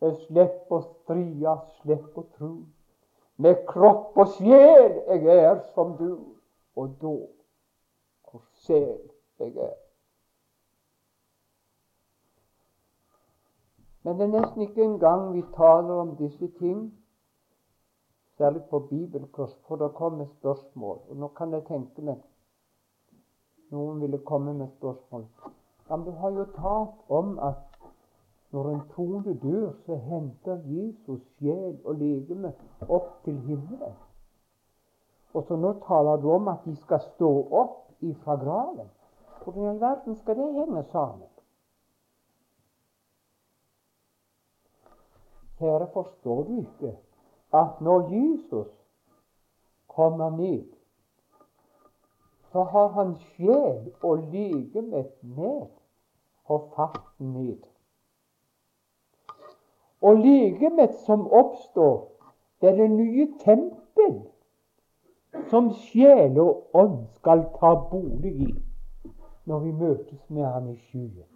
Jeg 0.00 0.14
slipper 0.24 0.78
å 0.78 0.80
stria, 0.86 1.52
slipper 1.82 2.24
å 2.24 2.30
tru. 2.38 2.54
Med 3.36 3.60
kropp 3.68 4.16
og 4.16 4.32
sjel 4.38 4.96
jeg 5.12 5.28
er 5.28 5.60
som 5.76 5.92
du, 6.00 6.16
og 6.76 6.96
da 7.02 7.12
hvor 8.30 8.42
sel 8.64 8.96
jeg 9.38 9.52
er. 9.60 9.76
Men 14.02 14.16
det 14.18 14.26
er 14.26 14.34
nesten 14.40 14.64
ikke 14.64 14.82
engang 14.88 15.28
vi 15.36 15.44
taler 15.54 16.00
om 16.02 16.16
disse 16.16 16.48
ting 16.58 16.88
særlig 18.42 18.62
på 18.70 18.78
bibelkurs, 18.90 19.54
for 19.68 19.76
det 19.76 19.94
kommer 19.94 20.26
spørsmål. 20.38 20.98
Og 21.08 21.16
nå 21.16 21.28
kan 21.38 21.52
jeg 21.54 21.66
tenke 21.70 22.02
meg 22.02 22.22
noen 23.72 24.00
ville 24.02 24.18
komme 24.28 24.52
med 24.52 24.68
spørsmål. 24.78 25.26
Men 25.88 26.04
Du 26.04 26.10
har 26.10 26.30
jo 26.30 26.44
talt 26.56 26.98
om 27.08 27.38
at 27.38 27.78
når 28.52 28.68
en 28.70 28.82
trone 28.94 29.34
dør, 29.42 29.70
så 29.86 29.96
henter 29.96 30.58
Jesus 30.68 31.22
sjel 31.38 31.78
og 31.84 31.94
legeme 31.94 32.52
opp 32.88 33.22
til 33.24 33.38
himmelen. 33.46 33.94
Og 35.34 35.44
så 35.48 35.56
nå 35.56 35.72
taler 35.86 36.20
du 36.20 36.28
om 36.30 36.48
at 36.48 36.64
de 36.64 36.74
skal 36.76 37.00
stå 37.14 37.30
opp 37.62 37.78
ifra 38.00 38.36
graven. 38.36 38.90
Hvordan 39.44 39.62
i 39.62 39.68
all 39.68 39.80
verden 39.80 40.18
skal 40.20 40.36
det 40.36 40.50
henge 40.58 40.84
sammen? 40.90 41.28
Kjære, 45.58 45.88
forstår 45.94 46.44
du 46.44 46.58
ikke 46.58 46.92
at 47.52 47.80
når 47.80 48.10
Jesus 48.12 48.68
kommer 49.88 50.30
ned, 50.30 50.64
så 52.52 52.62
har 52.62 52.88
han 52.88 53.16
sjel 53.16 53.94
og 54.02 54.18
legemet 54.18 55.10
med 55.22 55.66
og 56.44 56.72
farten 56.76 57.32
ned. 57.32 57.58
Og 60.02 60.16
legemet 60.16 60.94
som 60.94 61.32
oppstår, 61.32 62.12
det 62.60 62.68
er 62.68 62.76
det 62.76 62.90
nye 62.90 63.28
tempel 63.44 64.22
som 65.50 65.72
sjel 65.74 66.38
og 66.40 66.70
ånd 66.74 67.06
skal 67.16 67.44
ta 67.60 67.74
bolig 67.90 68.32
i 68.48 68.52
når 69.44 69.58
vi 69.58 69.72
møtes 69.72 70.30
med 70.30 70.44
ham 70.44 70.68
i 70.70 70.76
skyen. 70.76 71.28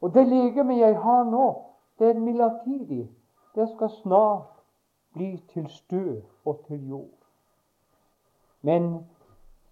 Og 0.00 0.14
det 0.14 0.28
legemet 0.28 0.78
jeg 0.78 1.00
har 1.02 1.24
nå, 1.24 1.46
det 1.98 2.08
er 2.08 2.18
midlertidig. 2.18 3.10
Det 3.54 3.68
skal 3.76 3.90
snart 3.90 4.62
bli 5.12 5.42
til 5.52 5.68
støv 5.68 6.22
og 6.44 6.60
til 6.66 6.88
jord. 6.88 7.18
Men 8.62 9.06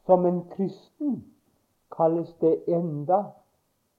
som 0.07 0.27
en 0.27 0.49
kristen 0.51 1.35
kalles 1.97 2.35
det 2.41 2.65
enda 2.69 3.23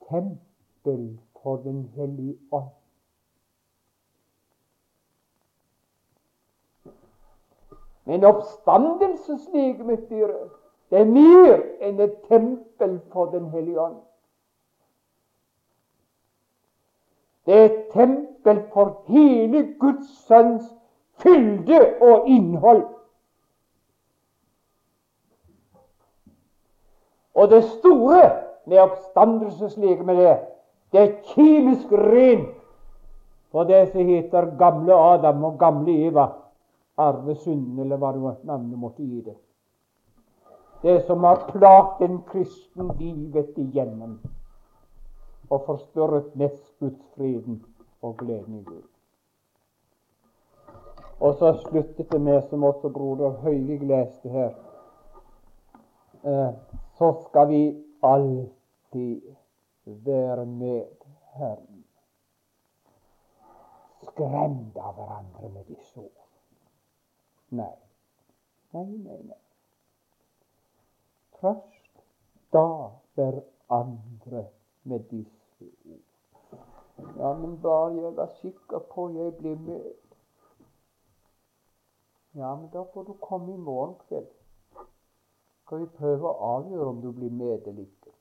tempel 0.10 1.20
for 1.44 1.58
Den 1.58 1.86
hellige 1.96 2.38
ånd. 2.52 2.70
Men 8.06 8.24
oppstandelseslegemet, 8.24 10.10
det 10.90 11.00
er 11.00 11.06
mer 11.06 11.64
enn 11.84 12.00
et 12.00 12.22
tempel 12.28 13.00
for 13.12 13.26
Den 13.32 13.50
hellige 13.52 13.82
ånd. 13.82 14.07
Det 17.48 17.56
er 17.56 17.76
tempel 17.94 18.62
for 18.74 19.02
hele 19.08 19.64
Guds 19.80 20.10
sønns 20.28 20.68
fylde 21.24 21.80
og 22.02 22.28
innhold. 22.28 22.84
Og 27.36 27.50
det 27.50 27.64
store 27.64 28.32
med 28.66 28.80
oppstandelseslegemet 28.84 30.18
det, 30.18 30.38
det 30.92 31.02
er 31.02 31.34
kjemisk 31.34 31.92
rent 31.92 32.56
for 33.52 33.64
det 33.64 33.88
som 33.92 34.06
heter 34.06 34.58
gamle 34.60 34.94
Adam 34.94 35.44
og 35.44 35.60
gamle 35.60 35.94
Eva, 36.08 36.28
arvesynden, 36.98 37.80
eller 37.80 37.98
hva 37.98 38.12
navnet 38.44 38.80
måtte 38.80 39.06
gi 39.06 39.22
det. 39.22 39.38
Det 40.82 41.00
som 41.08 41.24
har 41.24 41.48
plaget 41.52 42.10
en 42.10 42.20
kristen 42.28 42.92
livet 43.00 43.56
igjennom 43.58 44.20
og 45.50 45.64
forstørret 45.66 46.36
mest 46.36 46.80
Guds 46.80 47.58
og 48.02 48.18
gleden 48.18 48.60
i 48.60 48.64
Gud. 48.64 48.84
Og 51.20 51.34
så 51.34 51.54
sluttet 51.70 52.12
det 52.12 52.22
med, 52.22 52.42
som 52.50 52.64
også 52.64 52.90
broder 52.90 53.30
Høyvig 53.30 53.80
leste 53.82 54.30
her, 54.30 54.54
eh, 56.24 56.54
så 56.98 57.14
skal 57.30 57.50
vi 57.50 57.84
alltid 58.04 59.22
være 59.86 60.46
med 60.46 60.84
Herren. 61.34 61.86
Skremt 64.02 64.78
av 64.78 64.94
hverandre 64.94 65.50
med 65.50 65.64
disse 65.68 66.00
ord. 66.00 66.30
Nei. 67.50 67.74
Nei, 68.74 68.86
nei, 68.86 69.18
nei. 69.24 69.42
Trøst 71.40 72.04
da 72.54 72.68
hverandre 73.16 74.46
med 74.84 75.10
disse. 75.12 75.37
Ja, 77.18 77.34
men 77.34 77.62
bare 77.62 77.94
jeg 77.94 78.16
var 78.16 78.30
sikker 78.42 78.80
på 78.80 79.10
jeg 79.10 79.36
blir 79.38 79.56
med. 79.56 79.92
Ja, 82.36 82.56
men 82.56 82.70
da 82.74 82.84
får 82.94 83.04
du 83.04 83.14
komme 83.14 83.54
i 83.54 83.58
morgen 83.58 83.96
kveld. 84.08 84.28
Skal 85.66 85.80
vi 85.80 85.86
prøve 85.98 86.30
å 86.30 86.52
avgjøre 86.58 86.90
om 86.90 87.02
du 87.02 87.12
blir 87.12 87.34
med 87.34 87.66
eller 87.68 87.82
ikke. 87.84 88.14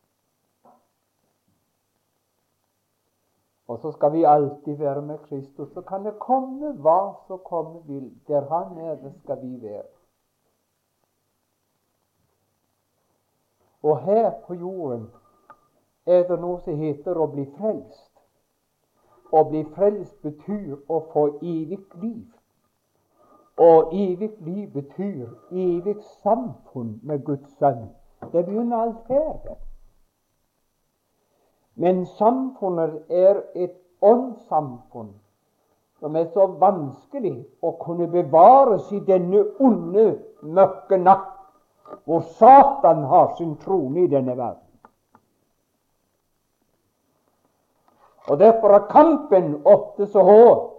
Og 3.66 3.78
så 3.82 3.92
skal 3.92 4.12
vi 4.12 4.24
alltid 4.24 4.76
være 4.78 5.02
med 5.02 5.18
Kristus. 5.28 5.68
Så 5.74 5.82
kan 5.82 6.04
det 6.04 6.18
komme 6.22 6.72
hva 6.82 7.14
som 7.26 7.42
komme 7.44 7.82
vil. 7.86 8.08
Der 8.28 8.48
Han 8.48 8.78
er, 8.78 8.94
det 8.94 9.12
skal 9.22 9.42
vi 9.42 9.62
være. 9.62 9.84
Og 13.82 13.98
her 14.02 14.30
på 14.46 14.54
jorden 14.54 15.10
er 16.06 16.22
det 16.28 16.38
noe 16.40 16.60
som 16.64 16.78
heter 16.78 17.18
å 17.18 17.26
bli 17.32 17.44
frelst. 17.58 18.12
Å 19.34 19.42
bli 19.50 19.64
frelst 19.74 20.16
betyr 20.22 20.76
å 20.88 21.00
få 21.12 21.26
evig 21.42 21.82
liv. 22.02 22.26
Og 23.58 23.94
evig 23.96 24.32
liv 24.46 24.68
betyr 24.72 25.26
evig 25.50 25.96
samfunn 26.22 27.00
med 27.02 27.24
Guds 27.24 27.56
sønn. 27.58 27.88
Det 28.32 28.44
begynner 28.46 28.76
alt 28.76 29.08
her. 29.08 29.56
Men 31.74 32.06
samfunnet 32.16 33.10
er 33.10 33.42
et 33.54 33.74
åndssamfunn 34.00 35.14
som 36.00 36.16
er 36.16 36.28
så 36.32 36.46
vanskelig 36.60 37.38
å 37.64 37.72
kunne 37.80 38.06
bevares 38.12 38.90
i 38.92 39.00
denne 39.04 39.42
onde, 39.64 40.06
mørke 40.42 40.98
natt, 41.00 41.32
hvor 42.04 42.24
Satan 42.36 43.04
har 43.10 43.34
sin 43.38 43.56
trone 43.62 44.04
i 44.04 44.10
denne 44.12 44.36
verden. 44.36 44.65
Og 48.28 48.38
Derfor 48.38 48.74
er 48.74 48.88
kampen 48.90 49.62
ofte 49.64 50.06
så 50.06 50.22
hård 50.22 50.76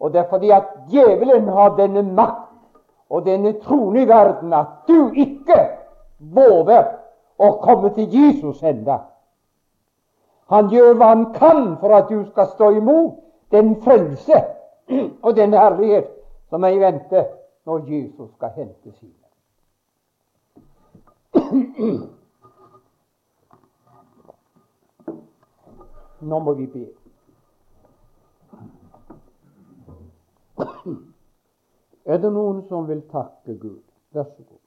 og 0.00 0.12
det 0.12 0.20
er 0.20 0.28
fordi 0.28 0.50
at 0.50 0.62
djevelen 0.90 1.48
har 1.48 1.76
denne 1.76 2.02
makt 2.02 2.46
og 3.10 3.24
denne 3.26 3.52
troen 3.60 3.96
i 3.96 4.08
verden 4.08 4.52
at 4.52 4.66
du 4.88 5.10
ikke 5.14 5.68
våger 6.18 6.84
å 7.40 7.50
komme 7.60 7.90
til 7.94 8.08
Jesus 8.14 8.62
enda. 8.62 8.98
Han 10.50 10.70
gjør 10.72 10.94
hva 10.96 11.06
han 11.12 11.26
kan 11.36 11.76
for 11.80 11.94
at 11.94 12.08
du 12.08 12.24
skal 12.30 12.46
stå 12.54 12.70
imot 12.80 13.20
den 13.52 13.76
frelse 13.84 14.40
og 15.24 15.36
den 15.36 15.52
herlighet 15.54 16.08
som 16.50 16.64
er 16.64 16.68
i 16.74 16.80
vente 16.80 17.26
når 17.68 17.84
Jesus 17.90 18.30
skal 18.34 18.50
hente 18.56 18.92
sine. 18.96 19.28
Nå 26.20 26.38
må 26.38 26.54
vi 26.54 26.66
be. 26.66 26.86
Er 32.04 32.18
det 32.18 32.32
noen 32.32 32.64
som 32.68 32.88
vil 32.88 33.02
takke 33.12 33.56
Gud? 33.60 33.82
Vær 34.12 34.24
så 34.24 34.42
god. 34.42 34.59